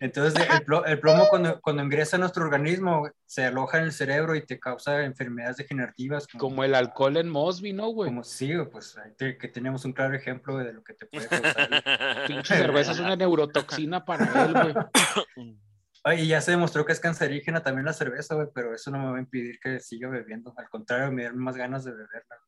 [0.00, 3.92] Entonces, el, plo- el plomo cuando, cuando ingresa a nuestro organismo, se aloja en el
[3.92, 6.26] cerebro y te causa enfermedades degenerativas.
[6.38, 8.08] Como el alcohol en Mosby, ¿no, güey?
[8.10, 11.06] Como sí, güey, pues ahí te- que tenemos un claro ejemplo de lo que te
[11.06, 12.24] puede causar.
[12.26, 14.74] Pinche cerveza es una neurotoxina para él, güey.
[16.04, 18.98] Ay, y ya se demostró que es cancerígena también la cerveza, güey, pero eso no
[18.98, 20.52] me va a impedir que siga bebiendo.
[20.56, 22.38] Al contrario, me dan más ganas de beberla.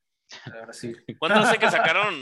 [0.59, 0.92] Ahora sí.
[1.20, 2.14] ¿Cuánto hace que sacaron?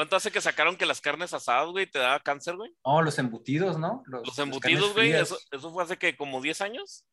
[0.00, 2.72] ¿Cuánto hace que sacaron que las carnes asadas, güey, te daba cáncer, güey?
[2.86, 4.02] No, los embutidos, ¿no?
[4.06, 7.04] Los embutidos, güey, eso, eso fue hace que como 10 años.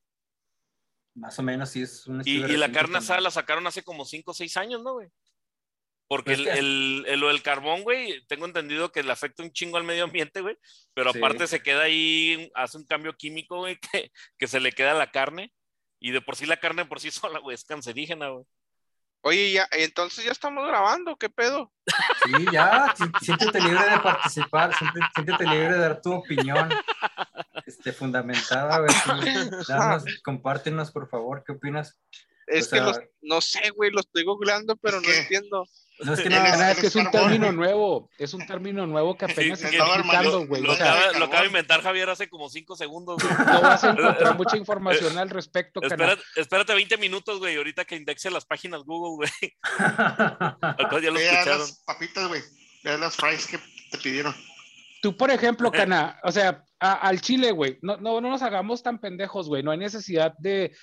[1.13, 4.06] Más o menos, sí, es un Y, y la carne asada la sacaron hace como
[4.06, 5.10] 5 o 6 años, ¿no, güey?
[6.08, 9.52] Porque Pues el, el, el- lo del carbón, güey, tengo entendido que le afecta un
[9.52, 10.58] chingo al medio ambiente, güey.
[10.93, 11.17] Pero Sí.
[11.17, 14.97] aparte se queda ahí, hace un cambio químico, güey, que, que se le queda a
[14.97, 15.54] la carne.
[16.00, 18.45] Y de por sí la carne por sí sola, güey, es cancerígena, güey.
[19.28, 21.70] Oye, ya, entonces ya estamos grabando, ¿qué pedo?
[22.24, 26.70] Sí, ya, siéntete libre de participar, siéntete, siéntete libre de dar tu opinión
[27.66, 28.90] este, fundamentada, güey.
[29.26, 29.50] sí.
[29.68, 32.00] Danos, compártenos, por favor, ¿qué opinas?
[32.48, 35.66] Es O que sea- los, no sé, güey, lo estoy googleando, pero no que- entiendo.
[36.00, 39.18] No es que nada, Ah, es que es un término nuevo, es un término nuevo
[39.18, 40.62] que apenas Sí, se está armando- güey.
[40.62, 41.24] Lo, O sea, acaba, lo carbón.
[41.28, 43.30] acaba de inventar Javier hace como 5 segundos, güey.
[43.62, 46.00] no vas a encontrar mucha información al respecto, canal.
[46.12, 49.54] Espérate, espérate 20 minutos, güey, ahorita que indexe las páginas Google, güey.
[50.02, 51.60] Acá ya lo Vea escucharon.
[51.60, 52.42] las papitas, güey.
[52.84, 53.58] Vea las fries que
[53.92, 54.36] te pidieron.
[55.02, 58.84] Tú, por ejemplo, Cana, o sea, a- al Chile, güey, no, no, no nos hagamos
[58.84, 59.64] tan pendejos, güey.
[59.64, 60.76] No hay necesidad de,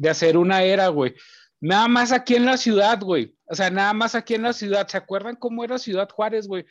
[0.00, 1.14] de hacer una era, güey.
[1.60, 3.36] Nada más aquí en la ciudad, güey.
[3.44, 4.88] O sea, nada más aquí en la ciudad.
[4.88, 6.64] ¿Se acuerdan cómo era Ciudad Juárez, güey?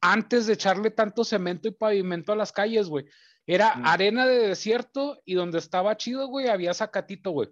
[0.00, 3.04] Antes de echarle tanto cemento y pavimento a las calles, güey.
[3.46, 7.48] Era arena de desierto y donde estaba chido, güey, había zacatito, güey.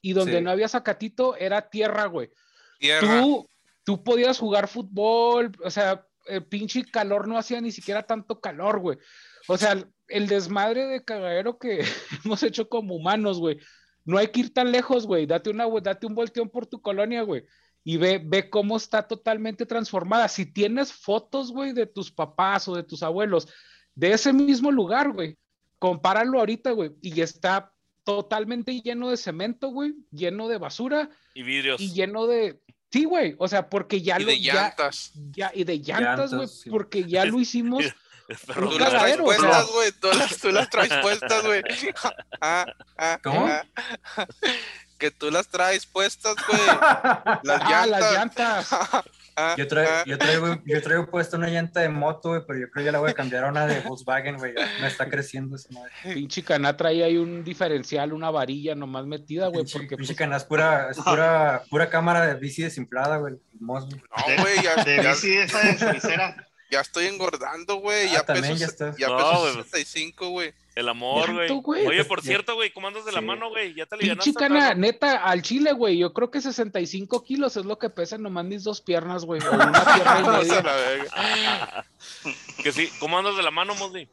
[0.00, 0.44] Y donde Sí.
[0.44, 2.30] no había zacatito era tierra, güey
[2.78, 3.20] Tierra.
[3.22, 3.48] tú,
[3.84, 8.78] tú podías jugar fútbol, o sea, el pinche calor no hacía ni siquiera tanto calor,
[8.78, 8.98] güey.
[9.48, 11.80] O sea, el, el desmadre de cagadero que
[12.24, 13.58] hemos hecho como humanos, güey.
[14.04, 15.26] No hay que ir tan lejos, güey.
[15.26, 17.44] Date, una, date un volteón por tu colonia, güey.
[17.84, 20.28] Y ve, ve cómo está totalmente transformada.
[20.28, 23.48] Si tienes fotos, güey, de tus papás o de tus abuelos
[23.94, 25.36] de ese mismo lugar, güey,
[25.78, 26.92] compáralo ahorita, güey.
[27.00, 27.72] Y está
[28.04, 31.80] totalmente lleno de cemento, güey, lleno de basura Y vidrios.
[31.80, 32.60] y lleno de.
[32.90, 33.34] Sí, güey.
[33.38, 34.30] O sea, porque ya y lo.
[34.30, 35.12] de ya, llantas.
[35.34, 36.48] ya- y de llantas, güey.
[36.48, 36.70] Sí.
[36.70, 37.84] Porque ya lo hicimos.
[38.46, 39.92] Pero Tú las traes puestas, güey.
[39.92, 41.62] Tú las, tú las traes puestas, güey.
[42.40, 42.66] Ah,
[42.98, 43.46] ah, ¿Cómo?
[43.46, 43.64] ah.
[44.98, 46.60] Que tú las traes puestas, güey.
[47.42, 48.70] Las ah, las llantas.
[48.70, 49.04] llantas.
[49.34, 50.04] Ah, Yo traigo, ah.
[50.06, 52.92] yo, traigo, yo traigo puesta una llanta de moto, güey, pero yo creo que ya
[52.92, 54.54] la voy a cambiar a una de Volkswagen, güey.
[54.80, 55.90] Me está creciendo esa madre.
[56.02, 59.62] Pinche caná trae ahí un diferencial, una varilla nomás metida, güey.
[59.64, 63.34] Pinche, Porque pinche pues, cana, es pura, es pura, pura cámara de bici desinflada, güey.
[63.58, 66.34] No, güey, ya, De ya, bici esa de.
[66.72, 68.08] Ya estoy engordando, güey.
[68.08, 68.96] Ah, Ya también peso, ya estás.
[68.96, 69.52] ya No, peso güey.
[69.64, 70.54] 65, güey.
[70.74, 71.30] El amor,
[71.60, 71.86] güey.
[71.86, 73.74] Oye, por cierto, güey, ¿cómo andas de la mano, güey?
[73.74, 73.96] Ya te
[74.70, 74.80] perro?
[74.80, 75.98] neta, al chile, güey.
[75.98, 79.42] Yo creo que 65 kilos es lo que pesan nomás mis dos piernas, güey.
[79.42, 81.86] Una pierna y media.
[82.62, 84.08] Que sí, ¿cómo andas de la mano, Mosley?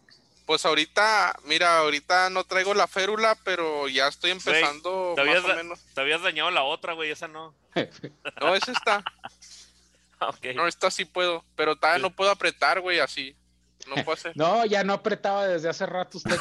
[0.46, 5.54] Pues ahorita, mira, ahorita no traigo la férula, pero ya estoy empezando te habías más
[5.54, 5.80] o menos.
[5.94, 7.54] Te habías dañado la otra, güey, esa no.
[8.42, 9.04] No, es esta.
[10.56, 11.46] No, esta sí puedo.
[11.56, 13.36] Pero todavía no puedo apretar, güey, así.
[13.88, 14.34] No puedo hacer.
[14.36, 16.38] No, ya no apretaba desde hace rato usted.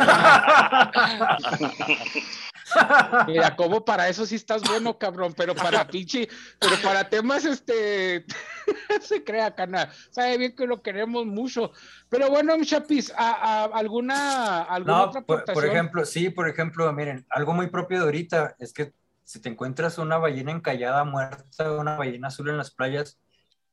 [3.27, 8.27] Mira, como para eso sí estás bueno, cabrón, pero para pinche, pero para temas, este,
[9.01, 9.91] se crea, cana.
[10.11, 11.73] Sabe bien que lo queremos mucho.
[12.09, 16.93] Pero bueno, chapis, ¿a, a- alguna, alguna No, otra por, por ejemplo, sí, por ejemplo,
[16.93, 18.93] miren, algo muy propio de ahorita es que
[19.25, 23.19] si te encuentras una ballena encallada muerta, una ballena azul en las playas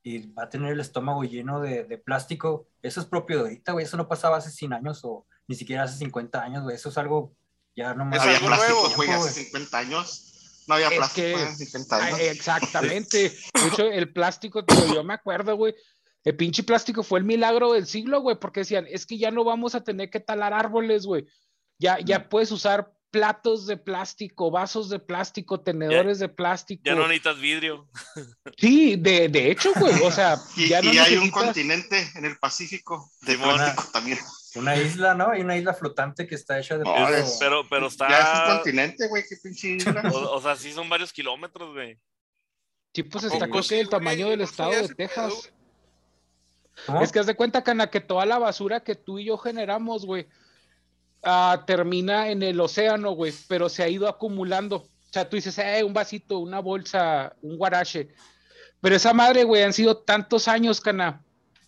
[0.06, 3.72] y va a tener el estómago lleno de, de plástico, eso es propio de ahorita,
[3.72, 6.90] güey, eso no pasaba hace 100 años o ni siquiera hace 50 años, güey, eso
[6.90, 7.34] es algo
[7.76, 8.26] ya no más.
[8.26, 10.64] Es había nuevo, güey, hace 50 años.
[10.68, 12.20] No había Es plástico que- hace 50 años.
[12.20, 13.18] Ay, exactamente.
[13.54, 15.76] De hecho, el plástico, tío, yo me acuerdo, güey.
[16.24, 19.44] El pinche plástico fue el milagro del siglo, güey, porque decían, es que ya no
[19.44, 21.26] vamos a tener que talar árboles, güey.
[21.78, 26.82] Ya, ya puedes usar platos de plástico, vasos de plástico, tenedores de plástico.
[26.84, 27.88] Ya no necesitas vidrio.
[28.58, 32.26] Sí, de, de hecho, güey, o sea, Y, ya no y hay un continente en
[32.26, 34.20] el Pacífico de plástico también.
[34.56, 35.30] Una isla, ¿no?
[35.30, 38.42] Hay una isla flotante que está hecha de No, es- Pero, pero Ya es un
[38.42, 38.56] está.
[38.58, 40.02] continente, güey, qué pinche isla.
[40.14, 41.98] O, o sea, sí son varios kilómetros, güey.
[42.94, 45.54] Sí, pues ¿A está creo que el tamaño del estado de pedo, Texas.
[47.02, 50.06] Es que haz de cuenta, Cana, que toda la basura que tú y yo generamos,
[50.06, 50.28] güey,
[51.26, 54.78] ah, termina en el océano, güey, pero se ha ido acumulando.
[54.78, 58.10] O sea, tú dices, eh, un vasito, una bolsa, un guarache.
[58.82, 61.24] Pero esa madre, güey, han sido tantos años, Cana,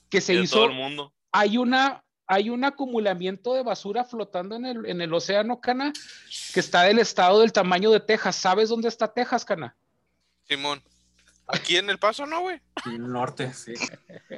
[0.10, 0.56] que se de hizo.
[0.56, 1.14] todo el mundo.
[1.32, 2.04] Hay una.
[2.30, 5.94] Hay un acumulamiento de basura flotando en el, en el océano, Cana,
[6.54, 8.36] que está del estado del tamaño de Texas.
[8.36, 9.78] ¿Sabes dónde está Texas, Cana?
[10.44, 10.84] Simón.
[11.48, 12.60] Aquí en El Paso, ¿no, güey?
[12.84, 13.74] Sí, el norte, sí.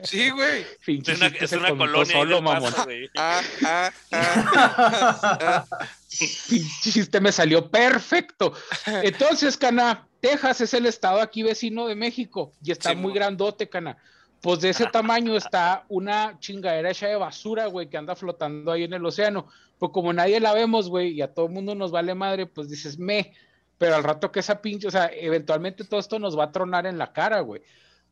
[0.03, 0.63] Sí, güey.
[0.87, 2.05] Es una, es colonia.
[2.05, 2.73] solo, mamón.
[2.85, 3.09] güey.
[3.17, 5.65] Ah, ah, ah.
[6.07, 8.53] Chiste me salió perfecto.
[8.85, 13.15] Entonces, Cana, Texas es el estado aquí vecino de México y está Sí, muy mo.
[13.15, 13.97] grandote, Cana.
[14.41, 18.83] Pues de ese tamaño está una chingadera hecha de basura, güey, que anda flotando ahí
[18.83, 19.47] en el océano.
[19.77, 22.69] Pues como nadie la vemos, güey, y a todo el mundo nos vale madre, pues
[22.69, 23.33] dices, me.
[23.79, 26.85] Pero al rato que esa pinche, o sea, eventualmente todo esto nos va a tronar
[26.85, 27.63] en la cara, güey.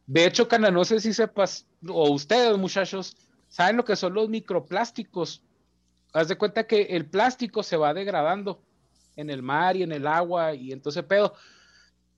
[0.07, 3.15] De hecho, Cana, no sé si sepas, o ustedes, muchachos,
[3.49, 5.43] saben lo que son los microplásticos.
[6.13, 8.63] Haz de cuenta que el plástico se va degradando
[9.17, 11.33] en el mar y en el agua y entonces pedo.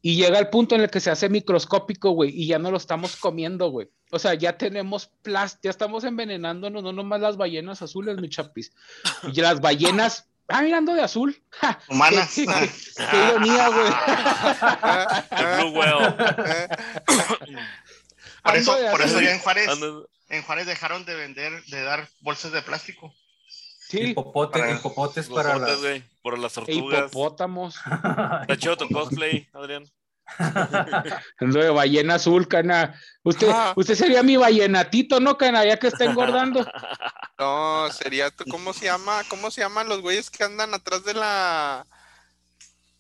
[0.02, 2.78] Y llega el punto en el que se hace microscópico, güey, y ya no lo
[2.78, 3.90] estamos comiendo, güey.
[4.12, 8.72] O sea, ya tenemos plástico, ya estamos envenenándonos, no nomás las ballenas azules, mi chapis.
[9.34, 11.36] Y las ballenas, ah, mirando de azul.
[11.90, 12.34] Humanas.
[12.34, 12.70] Qué, qué-
[13.12, 13.92] qué ironía, güey.
[15.58, 16.16] Blue Whale.
[18.44, 22.08] Por eso, por eso ya en Juárez, Ando- en Juárez dejaron de vender, de dar
[22.22, 23.14] bolsas de plástico.
[23.90, 25.80] Sí, Hipopote, Para- hipopotes los para botes, las...
[25.82, 27.00] güey, por las e tortugas.
[27.00, 27.76] hipopótamos.
[28.42, 29.84] Está chido tu cosplay, Adrián.
[31.40, 32.94] Ando de ballena azul, cana.
[33.24, 33.74] Usted, Ah.
[33.76, 35.66] usted sería mi ballenatito, ¿no, cana?
[35.66, 36.66] Ya que está engordando.
[37.38, 39.22] No, sería tú, ¿cómo se llama?
[39.30, 41.86] ¿Cómo se llaman los güeyes que andan atrás de la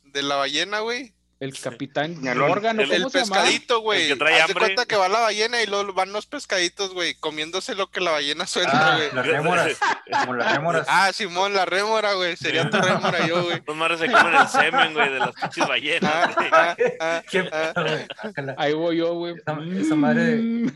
[0.03, 1.13] de la ballena, güey?
[1.39, 2.17] El capitán.
[2.21, 4.12] Morgan, ¿o El- ¿cómo El pescadito, güey.
[4.12, 7.88] Haz de cuenta que va la ballena y luego van los pescaditos, güey, comiéndose lo
[7.89, 9.10] que la ballena suelta, Ah, güey.
[9.13, 9.78] las rémoras,
[10.19, 10.86] como las rémoras.
[10.89, 12.36] Ah, Simón, la rémora, güey.
[12.36, 13.62] Sería tu rémora yo, güey.
[13.65, 16.12] Los mares se comen el semen, güey, de las pinches ballenas.
[16.52, 18.56] Ah, ah, ah, ah.
[18.58, 19.36] Ahí voy yo, güey.
[19.36, 20.67] Esa- esa madre- Mm.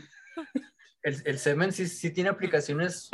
[1.02, 3.10] El, el semen sí, sí tiene aplicaciones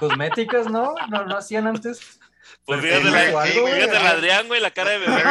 [0.00, 0.94] cosméticas, ¿no?
[1.10, 1.26] ¿no?
[1.26, 2.18] No hacían antes.
[2.64, 5.22] Pues fíjate, la, fíjate el Adrián, güey, la cara de bebé.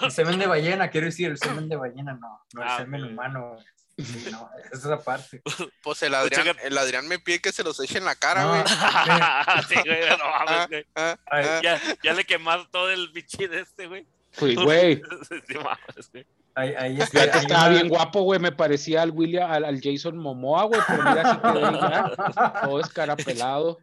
[0.00, 2.44] El semen de ballena, quiero decir, el semen de ballena, no.
[2.54, 3.12] No el Ah, semen güey.
[3.12, 3.56] humano.
[3.96, 5.40] Sí, no, esa es la parte.
[5.82, 8.48] Pues el Adrián, el Adrián me pide que se los eche en la cara, No,
[8.50, 8.62] güey.
[9.68, 10.86] sí, güey, no mames, güey.
[10.96, 11.60] Ah, Ay, ah.
[11.62, 14.04] Ya, ya le quemaste todo el bichi de este, güey.
[14.36, 15.00] Pues, güey.
[15.46, 16.26] Sí, mames, güey.
[16.54, 18.40] Ahí, ahí Fíjate, hay estaba una- bien guapo, güey.
[18.40, 20.80] Me parecía al William, al, al Jason Momoa, güey.
[20.86, 22.60] Pero mira, así quedé ya.
[22.62, 23.78] Todo escarapelado.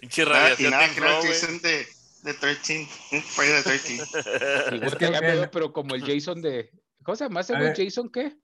[0.00, 1.28] Pinche Nada, radiación nada Flow, güey.
[1.32, 1.86] Jason de,
[2.22, 2.88] de 13.
[3.12, 3.94] Un Friday de 13.
[3.94, 6.70] Igual Es que pedo, pero como el Jason de.
[7.04, 7.72] ¿Cómo se llama ese güey?
[7.76, 8.36] ¿Jason qué?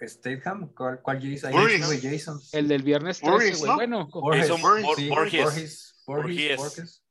[0.00, 1.52] Statham, ¿cuál, cuál Jason?
[1.52, 1.88] Burris.
[1.88, 2.38] de Jason.
[2.52, 3.70] El del viernes 13, Burris, güey.
[3.70, 3.74] ¿no?
[3.76, 5.42] Bueno, Borges, Jason Borges, Bor- sí, Borges.
[5.44, 6.56] Borges, Borges, Borges.
[6.58, 7.02] Borges.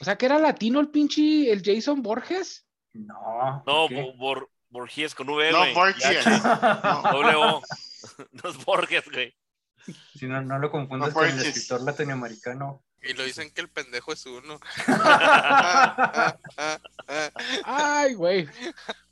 [0.00, 2.66] o sea que era latino el pinche, el Jason Borges.
[2.94, 3.62] No.
[3.66, 5.72] No, Bor- Borges con V, No.
[5.72, 6.26] Borges.
[6.26, 7.02] No,
[7.56, 7.62] O.
[8.32, 9.34] No es Borges, güey.
[10.18, 12.82] Si no, no lo confundas No, con el escritor latinoamericano.
[13.02, 14.58] Y lo dicen que el pendejo es uno.
[17.64, 18.48] Ay, güey.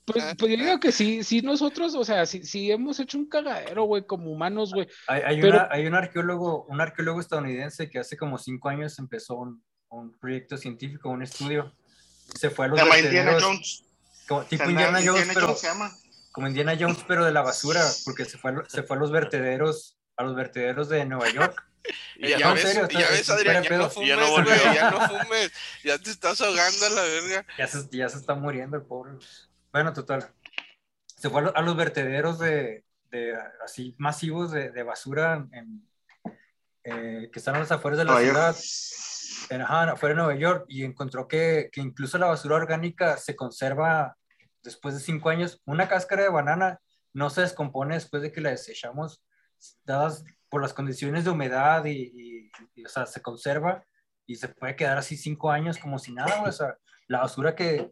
[0.04, 3.28] Pues, pues yo digo que sí, sí nosotros, o sea, sí, sí hemos hecho un
[3.28, 4.88] cagadero, güey, como humanos, güey.
[5.06, 8.98] Hay, hay Pero- una- hay un arqueólogo, un arqueólogo estadounidense que hace como cinco años
[8.98, 11.72] empezó un, un proyecto científico, un estudio.
[12.34, 13.84] Se fue a los vertederos, Jones.
[14.34, 15.92] Como- tipo Indiana Jones, pero Jones se llama.
[16.32, 19.98] como Indiana Jones, pero de la basura, porque se fue, se fue a los vertederos,
[20.16, 21.62] a los vertederos de Nueva York.
[22.14, 24.30] Y Ya, no, ves, en serio, ya ves, es Adrián, ya no fumes, Ya no
[24.30, 24.54] güey, volvió.
[24.72, 25.52] ya no fumes.
[25.82, 27.46] Ya te estás ahogando a la verga.
[27.58, 29.14] Ya se, ya se está muriendo el pobre.
[29.72, 30.30] Bueno, total.
[31.16, 35.84] Se fue a, lo- a los vertederos de, de, así masivos de, de basura en,
[36.84, 40.38] eh, que están a las afueras de la Nueva ciudad, en, ajá, afuera de Nueva
[40.38, 44.16] York, y encontró que, que incluso la basura orgánica se conserva
[44.62, 45.60] después de cinco años.
[45.66, 46.80] Una cáscara de banana
[47.12, 49.22] no se descompone después de que la desechamos,
[49.84, 53.84] dadas por las condiciones de humedad y, y- o sea, se conserva
[54.26, 56.76] y se puede quedar así cinco años como si nada, o sea,
[57.08, 57.90] la basura que,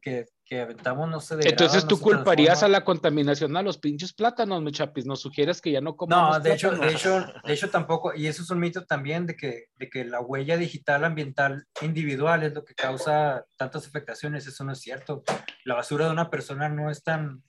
[0.50, 3.78] que aventamos no se degrada, Entonces no tú se culparías a la contaminación a los
[3.78, 5.06] pinches plátanos, mi chapis.
[5.06, 7.00] Nos sugieres que ya no comamos No, de hecho, de plátanos.
[7.00, 10.20] hecho, de hecho tampoco, y eso es un mito también de que, de que la
[10.20, 15.22] huella digital ambiental individual es lo que causa tantas afectaciones, eso no es cierto.
[15.64, 17.44] La basura de una persona no es tan,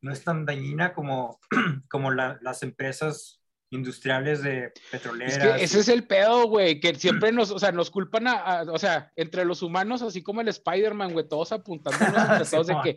[0.00, 1.38] no es tan dañina como,
[1.90, 3.37] como la- las empresas
[3.70, 5.36] industriales de petroleras.
[5.36, 8.32] Es que ese es el pedo, güey, que siempre nos, o sea, nos culpan a,
[8.32, 12.66] a- o sea, entre los humanos, así como el Spider-Man, güey, todos apuntándonos entre todos
[12.68, 12.96] de que,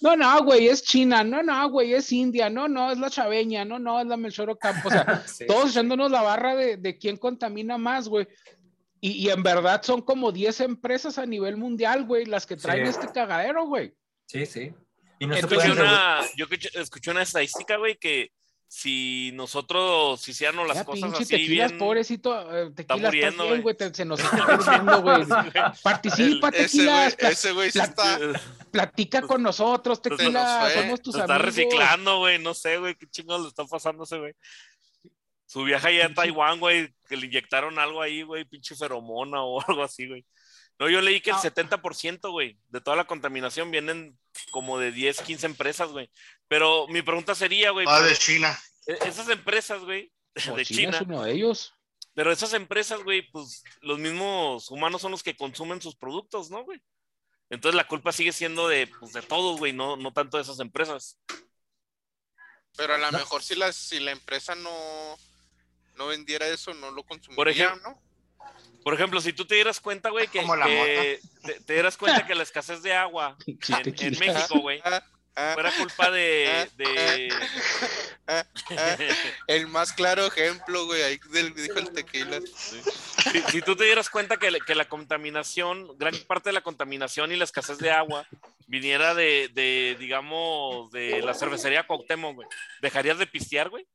[0.00, 3.64] no, no, güey, es China, no, no, güey, es India, no, no, es la Chaveña,
[3.64, 5.70] no, no, es la Melchor Ocampo, o sea, Sí, todos sí.
[5.70, 8.28] echándonos la barra de, de quién contamina más, güey.
[9.00, 12.86] Y, y en verdad son como 10 empresas a nivel mundial, güey, las que traen
[12.86, 12.90] Sí.
[12.90, 13.92] este cagadero, güey.
[14.26, 14.72] Sí, sí.
[15.18, 18.30] Y no Escuché una, yo escuché una estadística, güey, que
[18.74, 21.78] si nosotros hiciéramos las Ya, cosas pinche así tequilas, bien...
[21.78, 23.76] pobrecito, eh, tequila, muriendo, bien, güey.
[23.92, 25.26] se nos está perdiendo, güey.
[25.82, 26.56] Participa, Ese
[26.86, 28.18] güey, tequilas, ese güey sí pla- está.
[28.70, 30.82] platica con nosotros, Pues, tequila, nos fue.
[30.82, 31.54] somos tus Se está amigos.
[31.54, 33.66] reciclando, güey, no sé, güey, qué chingados le está
[34.04, 34.32] ese güey.
[35.44, 39.60] Su viaje allá a Taiwán, güey, que le inyectaron algo ahí, güey, pinche feromona o
[39.68, 40.24] algo así, güey.
[40.82, 41.40] No, yo leí que el Ah.
[41.40, 44.18] 70%, güey, de toda la contaminación vienen
[44.50, 46.10] como de 10, 15 empresas, güey.
[46.48, 48.60] Pero mi pregunta sería, güey, Ah, de China.
[48.88, 50.12] e- esas empresas, güey,
[50.56, 51.72] de China China, es uno de ellos.
[52.14, 56.64] pero esas empresas, güey, pues los mismos humanos son los que consumen sus productos, ¿no,
[56.64, 56.82] güey?
[57.48, 60.58] Entonces la culpa sigue siendo de, pues, de todos, güey, no, no tanto de esas
[60.58, 61.16] empresas.
[62.76, 65.16] Pero a lo mejor si la, si la empresa no,
[65.94, 68.02] no vendiera eso, no lo consumiría, ejemplo, ¿no?
[68.82, 71.96] Por ejemplo, si tú te dieras cuenta, güey, que, Como la que te, te dieras
[71.96, 74.18] cuenta que la escasez de agua en.
[74.18, 75.02] México, güey, Ah,
[75.36, 76.68] ah, fuera culpa de...
[76.76, 77.28] de...
[78.26, 78.44] ah.
[79.46, 82.40] El más claro ejemplo, güey, ahí del, dijo el tequila.
[82.56, 86.60] si, si tú te dieras cuenta que, la- que la contaminación, gran parte de la
[86.62, 88.26] contaminación y la escasez de agua
[88.66, 92.48] viniera de, de digamos, de la cervecería Cuauhtémoc, güey,
[92.80, 93.86] ¿dejarías de pistear, güey?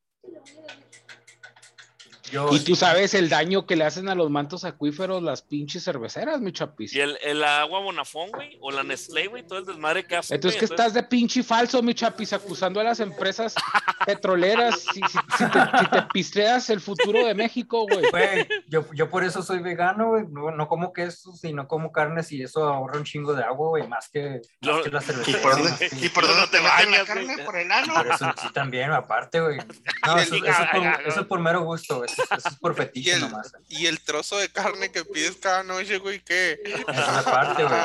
[2.31, 5.41] Yo Y sí- tú sabes el daño que le hacen a los mantos acuíferos las
[5.41, 6.93] pinches cerveceras, mi chapis.
[6.93, 10.35] Y el, el agua Bonafón, güey, o la Nestlé, güey, todo el desmadre que hacen.
[10.35, 13.55] Entonces, güey, que estás de pinche falso, mi chapis, acusando a las empresas
[14.05, 14.75] petroleras.
[14.97, 18.09] Si, si- si te, si te pisteas el futuro de México, güey.
[18.09, 20.23] Güey, yo, yo por eso soy vegano, güey.
[20.29, 23.69] No, no como quesos y no como carnes y eso ahorra un chingo de agua,
[23.69, 25.89] güey, más que, más que la ¿Y por dónde.
[26.01, 27.33] ¿y por dónde te bañas, carne?
[27.33, 27.45] güey.
[27.45, 27.93] ¿Por el ano?
[27.93, 29.57] Por eso sí también, aparte, güey.
[30.07, 33.09] No, eso, eso es por, eso es por mero gusto, eso, eso es por Y
[33.09, 33.53] el, nomás.
[33.69, 36.59] y el trozo de carne que pides cada noche, güey, ¿qué?
[36.65, 37.79] Eso es aparte, güey.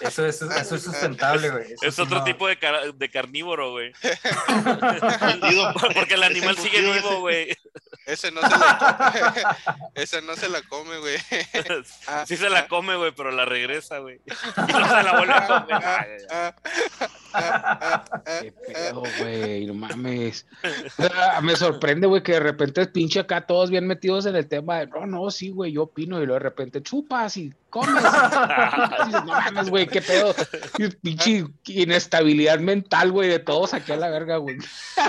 [0.00, 1.64] Eso, eso, eso, eso es sustentable, güey.
[1.72, 3.92] Eso Es sí otro no- tipo de, car- de carnívoro, güey.
[5.94, 7.56] Porque el animal sigue vivo, güey.
[8.06, 8.78] Ese no se la
[9.12, 9.88] come.
[9.94, 11.16] Ese no se la come, güey.
[12.06, 14.20] Ah, Sí se la come, güey, pero la regresa, güey.
[14.26, 15.82] Y no se la vuelve a comer.
[15.82, 16.54] ah, ah,
[17.32, 20.46] ah, ah, Qué pedo, güey, no mames.
[20.96, 24.46] Sea, me sorprende, güey, que de repente es pinche acá todos bien metidos en el
[24.48, 27.88] tema de, no, no, sí, güey, yo opino, y luego de repente chupas y comes.
[27.90, 30.34] Y dices, no mames, güey, qué pedo.
[30.78, 34.56] Y pinche inestabilidad mental, güey, de todos aquí a la verga, güey.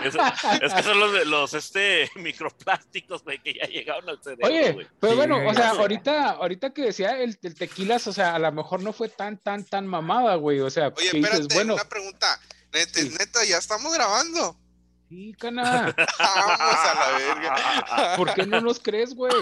[0.04, 0.16] Es,
[0.62, 2.85] es que son los, de- los este, microplásticos,
[3.24, 4.88] güey, que ya llegaron al cerebro, Oye, güey.
[5.00, 8.40] pero Sí, bueno, o sea, ahorita, ahorita que decía el, el tequilas, o sea, a
[8.40, 10.60] lo mejor no fue tan, tan, tan mamada, güey.
[10.62, 12.40] O sea, Oye, que dices, espérate, bueno, una pregunta.
[12.74, 13.10] Neta, Sí.
[13.20, 14.58] neta, ya estamos grabando.
[15.10, 18.16] sí, cana, Vamos a la verga.
[18.18, 19.34] ¿por qué no nos crees, güey?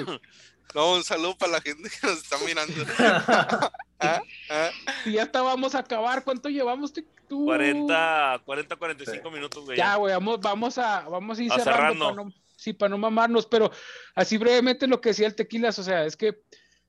[0.75, 2.73] No, un saludo para la gente que nos está mirando.
[4.05, 4.69] Ah, ah.
[5.05, 7.45] Si ya estábamos a acabar, ¿cuánto llevamos tú?
[7.45, 9.77] 40, 40, 45 minutos, güey.
[9.77, 12.05] Ya, güey, vamos, vamos a, vamos a ir A cerrando.
[12.09, 12.09] cerrando.
[12.09, 13.71] para no- sí, para no mamarnos, pero
[14.15, 16.41] así brevemente lo que decía el tequilas, o sea, es que,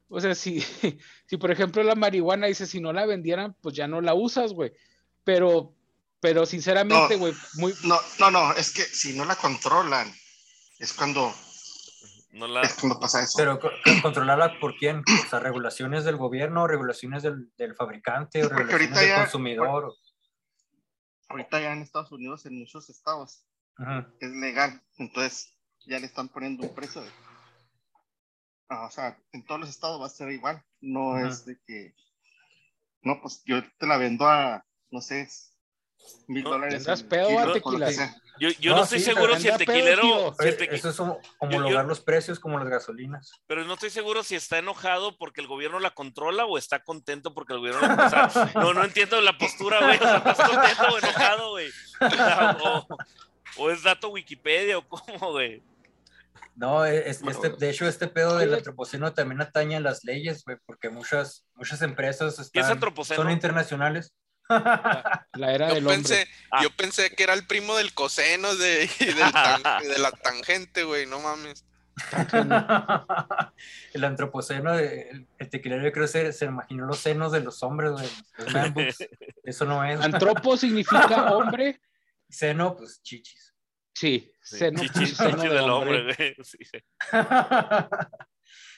[0.09, 0.61] o sea, si,
[1.27, 4.53] si por ejemplo la marihuana dice, si no la vendieran, pues ya no la usas,
[4.53, 4.73] güey.
[5.25, 5.75] Pero,
[6.21, 7.19] pero sinceramente, No.
[7.19, 10.13] güey, muy, No, no, no, es que si no la controlan,
[10.79, 11.33] es cuando,
[12.33, 12.63] No la...
[12.63, 13.33] es cuando pasa eso.
[13.37, 13.71] Pero co-
[14.03, 15.03] controlarla por quién?
[15.27, 19.95] O sea, regulaciones del gobierno, regulaciones del, del fabricante, Sí, o regulaciones del ya- consumidor.
[21.29, 23.45] Ahorita ya en Estados Unidos, en muchos estados,
[24.21, 25.54] es legal, entonces
[25.87, 27.11] ya le están poniendo un precio de...
[28.69, 31.95] Ah, o sea, en todos los estados va a ser igual, no es de que...
[33.03, 35.29] No, pues yo te la vendo a, no sé,
[36.27, 36.87] mil No, dólares.
[37.09, 37.91] pedo, a tequila.
[38.41, 40.03] Yo, yo no, No, estoy sí, seguro pero si el tequilero...
[40.03, 43.31] si el Oye, tequi- Eso es como yo- homologar los precios como las gasolinas.
[43.47, 47.35] Pero no estoy seguro si está enojado porque el gobierno la controla o está contento
[47.35, 49.97] porque el gobierno la o sea, No, no entiendo la postura, güey.
[49.97, 51.69] O sea, ¿Estás contento o enojado, güey?
[52.01, 52.87] O, sea, o-
[53.59, 55.63] o es dato Wikipedia o cómo, güey.
[56.57, 57.41] No, es, Bueno.
[57.43, 61.47] este, de hecho, este pedo del antropoceno también atañe a las leyes, güey, porque muchas,
[61.55, 62.37] muchas empresas
[63.15, 64.13] son internacionales.
[64.49, 65.97] la era Yo del hombre.
[65.97, 66.63] pensé, Ah.
[66.63, 70.85] yo pensé que era el primo del coseno de, y del tan- de la tangente,
[70.85, 71.65] güey, no mames.
[73.95, 77.63] el antropoceno, el, el tequilero yo creo que se, se imaginó los senos de los
[77.63, 78.97] hombres, güey, los.
[79.45, 80.01] Eso no es.
[80.01, 81.81] Antropo significa hombre.
[82.29, 83.54] Seno, pues chichis.
[83.95, 85.99] Sí, Sí, seno, chichi, seno chichi de del hombre.
[86.01, 86.35] hombre, güey.
[86.45, 86.59] Sí.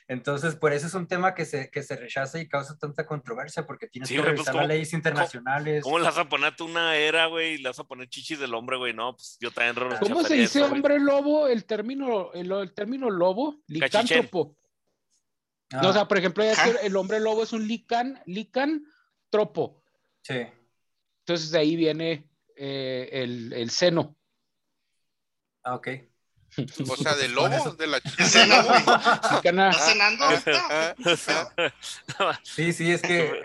[0.08, 3.66] Entonces, por eso es un tema que se, que se rechaza y causa tanta controversia,
[3.66, 5.82] porque tienes Sí, que pues, revisar ¿cómo- las leyes internacionales.
[5.82, 8.38] ¿Cómo le vas a poner tú una era, güey, y le vas a poner chichis
[8.38, 8.92] del hombre, güey?
[8.94, 10.78] No, pues yo también ¿Cómo se dice eso, güey.
[10.80, 11.48] hombre lobo?
[11.48, 14.56] El término, el, el término lobo, licántropo.
[15.72, 19.82] Ah, No, o sea, por ejemplo, el hombre lobo es un lican, licántropo.
[20.22, 20.46] sí.
[21.28, 24.16] Entonces de ahí viene eh, el, el seno.
[25.66, 25.88] Ah, ok.
[26.88, 27.98] O sea, de lobo, de la.
[29.34, 30.24] Licana- ¿Estás cenando?
[30.24, 30.94] Ah,
[32.20, 33.42] ah, Sí, sí, es que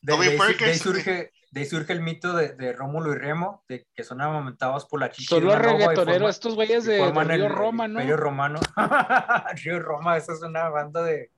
[0.00, 3.84] de, ahí, de surge, de ahí surge el mito de, de Rómulo y Remo, de
[3.94, 7.88] que son amamentados por la chichi Son los reggaetoneros, estos güeyes de, Río el- Roma,
[7.88, 7.94] ¿no?
[8.00, 8.60] Imperio Romano.
[9.64, 11.32] Río Roma, esa es una banda de...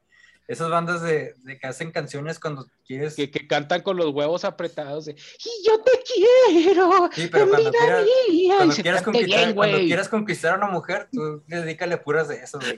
[0.46, 3.14] Esas bandas de, de que hacen canciones cuando quieres...
[3.14, 7.70] Que, que cantan con los huevos apretados de Y yo te quiero, Sí, pero cuando
[7.70, 9.86] vida quieras, mía", y cuando se quieras, conquistar, bien, cuando güey.
[9.86, 12.76] quieras conquistar a una mujer, tú dedícale puras de eso, güey.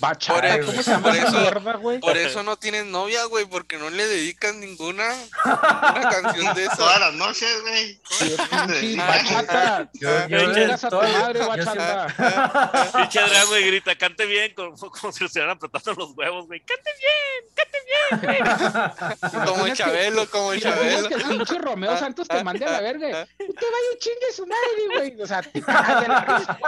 [0.00, 2.00] Bachata, Por ¿cómo eso- se llama por eso- mierda, güey?
[2.00, 5.08] Por eso no tienen novia, güey, porque no le dedican ninguna
[5.44, 6.98] una canción de Todas esa.
[6.98, 8.96] las noches, güey.
[8.96, 9.90] Bachata.
[9.94, 10.38] Yo, yo,
[10.74, 12.92] a tu madre, yo bachata.
[12.96, 16.60] Pinche güey, grita, cante bien, como, como si le estuvieran apretando los huevos, güey.
[16.60, 19.18] Cante bien, cante bien.
[19.32, 21.08] Como el que- Chabelo, como el ¿Te imaginas Chabelo.
[21.08, 23.06] que el pinche Romeo Santos te mande a la verga?
[23.38, 25.20] Usted vaya y chingue su madre, güey.
[25.22, 26.58] O sea, te cagas de la risa.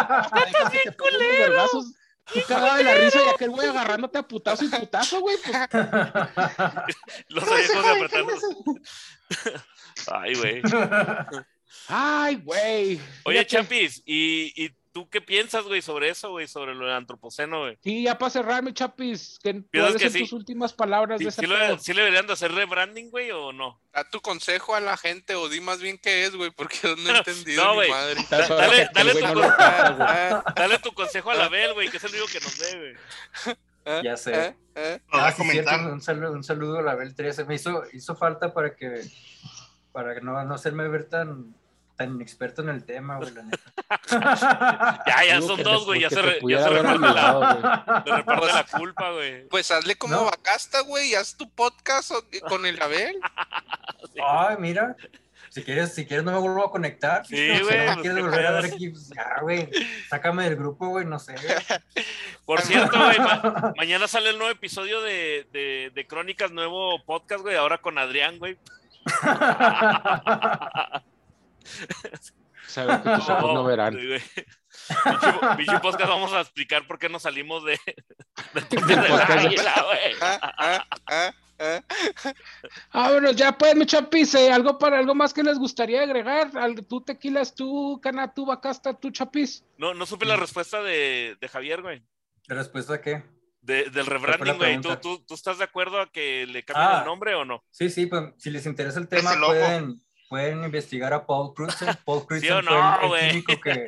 [0.46, 1.66] Estás bien culero.
[2.32, 5.36] Tú cagado de la risa y aquel güey agarrándote a putazo y putazo, güey.
[5.42, 5.56] Pues,
[7.28, 8.32] Los viejos de apretando.
[10.12, 10.62] Ay, güey.
[11.88, 13.00] ay, güey.
[13.24, 13.46] Oye.
[13.46, 14.70] Champis, ¿y, ¿y
[15.01, 17.78] tú qué piensas, güey, sobre eso, güey, sobre lo del antropoceno, güey?
[17.82, 20.18] Sí, ya para cerrar, mi chapis, ¿qué, ¿Piensas ¿cuáles que son sí?
[20.20, 21.46] tus últimas palabras ¿Sí, de ese sí
[21.80, 23.80] sí le deberían de hacer rebranding, güey, o no?
[23.92, 27.11] Da tu consejo a la gente o di más bien qué es, güey, porque no
[27.14, 27.90] he entendido No, güey.
[27.90, 28.20] madre.
[28.28, 30.09] Dale- que tu no con- lo capta, güey.
[30.11, 32.78] Ah, Dale tu consejo a la Bel, güey, que es el único que nos ve,
[33.44, 33.57] güey.
[33.86, 34.34] ah, Ya sé.
[34.34, 34.98] ah, ah.
[35.28, 35.80] Ah, comentar.
[35.90, 37.44] un saludo, un saludo a la Bel 13.
[37.46, 39.03] Me hizo, hizo falta para que
[39.92, 41.53] para que no, no hacerme ver tan,
[42.01, 43.59] tan inexperto en el tema, güey, la neta.
[45.07, 48.05] Ya, ya son dos, güey, ya se, re- ya se reparte, la, ayudado, güey.
[48.07, 49.48] se reparte la culpa, güey.
[49.48, 50.24] Pues hazle como No.
[50.24, 52.12] Bacasta, güey, y haz tu podcast
[52.48, 53.20] con el Abel.
[54.26, 54.96] Ay, mira.
[55.51, 57.26] Si quieres, si quieres no me vuelvo a conectar.
[57.26, 58.74] Sí, Si no güey, me pues, quieres volver a pedo.
[58.74, 59.68] aquí, pues ya, güey.
[60.09, 61.34] Sácame del grupo, güey, no sé.
[62.46, 67.42] Por cierto, güey, ma- mañana sale el nuevo episodio de, de, de Crónicas, nuevo podcast,
[67.42, 68.57] güey, ahora con Adrián, güey.
[72.66, 73.94] Sabes que tus ojos no verán.
[73.94, 74.20] güey.
[74.88, 77.78] Pinche- pinche podcast, vamos a explicar por qué nos salimos de,
[78.52, 78.94] podcast de-
[79.48, 80.14] águila, güey.
[80.20, 81.82] Ah, ah, ah, ah.
[82.92, 86.50] Ah, bueno, ya pues, mi chapis, eh, algo para algo más que les gustaría agregar.
[86.88, 89.64] Tú tequilas, tú cana, tú bacasta, tú chapis.
[89.76, 92.02] No, no supe la respuesta de, de Javier, güey.
[92.46, 93.24] ¿La respuesta a qué?
[93.61, 94.80] De- del rebranding, güey.
[94.80, 96.98] ¿Tú, tú, ¿Tú estás de acuerdo a que le cambien Ah.
[97.00, 97.62] el nombre o no?
[97.70, 101.89] Sí, sí, pues si les interesa el tema, pueden, pueden investigar a Paul Crutzen.
[102.07, 103.87] Paul Crutzen ¿Sí o fue el- no, el, químico que,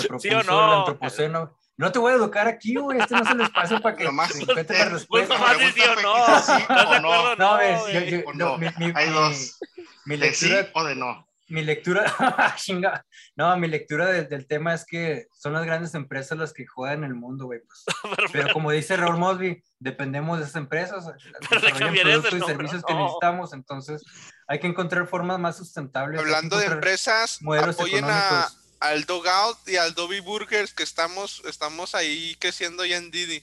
[0.08, 0.78] propuso ¿Sí o el no?
[0.80, 1.56] antropoceno.
[1.76, 2.98] No te voy a educar aquí, güey.
[3.00, 5.34] Este no es el espacio para que Nomás la Pues respuesta.
[5.38, 6.14] nomás sí o fue no.
[6.14, 7.12] quizás sí ¿Estás de o no.
[7.12, 7.36] acuerdo?
[7.36, 8.58] No, ves, yo- no, no.
[8.58, 9.58] mi, mi- Hay mi- dos.
[10.06, 11.23] mi ¿De sí o de no?
[11.48, 12.04] Mi lectura,
[12.56, 13.04] chinga.
[13.36, 17.04] No, mi lectura de- del tema es que son las grandes empresas las que juegan
[17.04, 17.60] el mundo, güey.
[17.60, 17.84] pues.
[18.16, 21.04] Pero- Pero como dice Raúl Mosby, dependemos de esas empresas,
[21.50, 24.02] desarrollan productos y servicios que necesitamos, entonces
[24.46, 26.18] hay que encontrar formas más sustentables.
[26.20, 28.48] Hablando de empresas, modelos apoyen a,
[28.80, 33.42] al Dogout y al Dobby Burgers, que estamos, estamos ahí creciendo ya en Didi.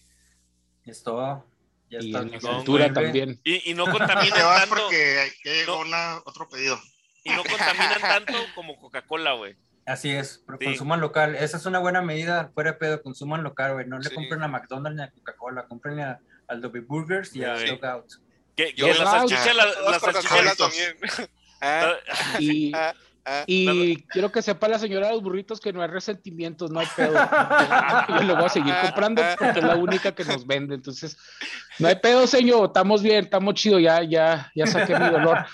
[0.86, 1.46] Esto
[1.90, 3.40] ya Y está en la cultura también.
[3.44, 4.70] Y, y no vas tanto.
[4.70, 5.80] porque ya llegó No.
[5.82, 6.80] una, otro pedido.
[7.24, 9.56] Y no contaminan tanto como Coca-Cola, güey.
[9.86, 10.66] Así es, pero Sí.
[10.66, 11.36] consuman local.
[11.36, 13.88] Esa es una buena medida, fuera de pedo, consuman local, güey.
[13.88, 14.16] No le Sí.
[14.16, 16.20] compren a McDonald's ni a Coca-Cola, compren a,
[16.58, 17.54] Dobby Burgers y a.
[17.54, 18.06] Dogout.
[18.56, 20.56] Que, Yo- que la salchicha, la, Todas la Coca-Cola salchicha.
[20.58, 20.98] también.
[21.64, 21.94] Ah,
[22.40, 22.94] Y, ah,
[23.24, 23.44] ah.
[23.46, 26.88] y quiero que sepa la señora de los burritos que no hay resentimientos, no hay
[26.96, 27.14] pedo.
[28.10, 30.74] Yo le voy a seguir comprando porque es la única que nos vende.
[30.74, 31.16] Entonces,
[31.78, 32.66] no hay pedo, señor.
[32.66, 33.78] Estamos bien, estamos chido.
[33.80, 35.46] Ya, ya, ya saqué mi dolor.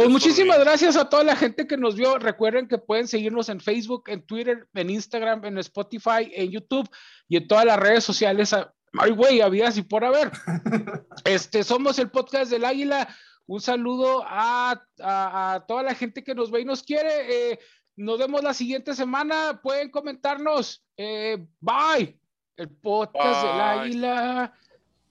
[0.00, 2.18] Pues Es muchísimas gracias a toda la gente que nos vio.
[2.18, 6.88] Recuerden que pueden seguirnos en Facebook, en Twitter, en Instagram, en Spotify, en YouTube
[7.28, 8.54] y en todas las redes sociales.
[8.98, 10.30] Ay, güey, había así por haber.
[11.24, 13.14] Este, somos el podcast del Águila.
[13.46, 17.52] Un saludo a, a- a toda la gente que nos ve y nos quiere.
[17.52, 17.58] Eh,
[17.96, 19.60] nos vemos la siguiente semana.
[19.62, 20.82] Pueden comentarnos.
[20.96, 22.18] Eh, bye.
[22.56, 23.60] El podcast del.
[23.60, 24.54] Águila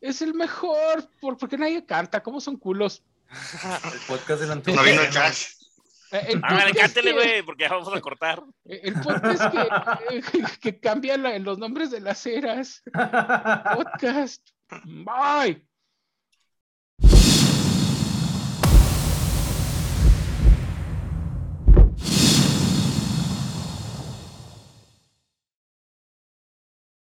[0.01, 1.07] es el mejor.
[1.21, 2.23] ¿Por, porque nadie canta?
[2.23, 3.03] ¿Cómo son culos?
[3.93, 5.45] El podcast del No vino el cash.
[6.11, 8.41] Eh, El Hágale, podcast cántele, que- güey, porque ya vamos a cortar.
[8.65, 12.81] El podcast que, que cambia la- los nombres de las eras.
[13.75, 14.41] Podcast.
[14.83, 15.63] Bye.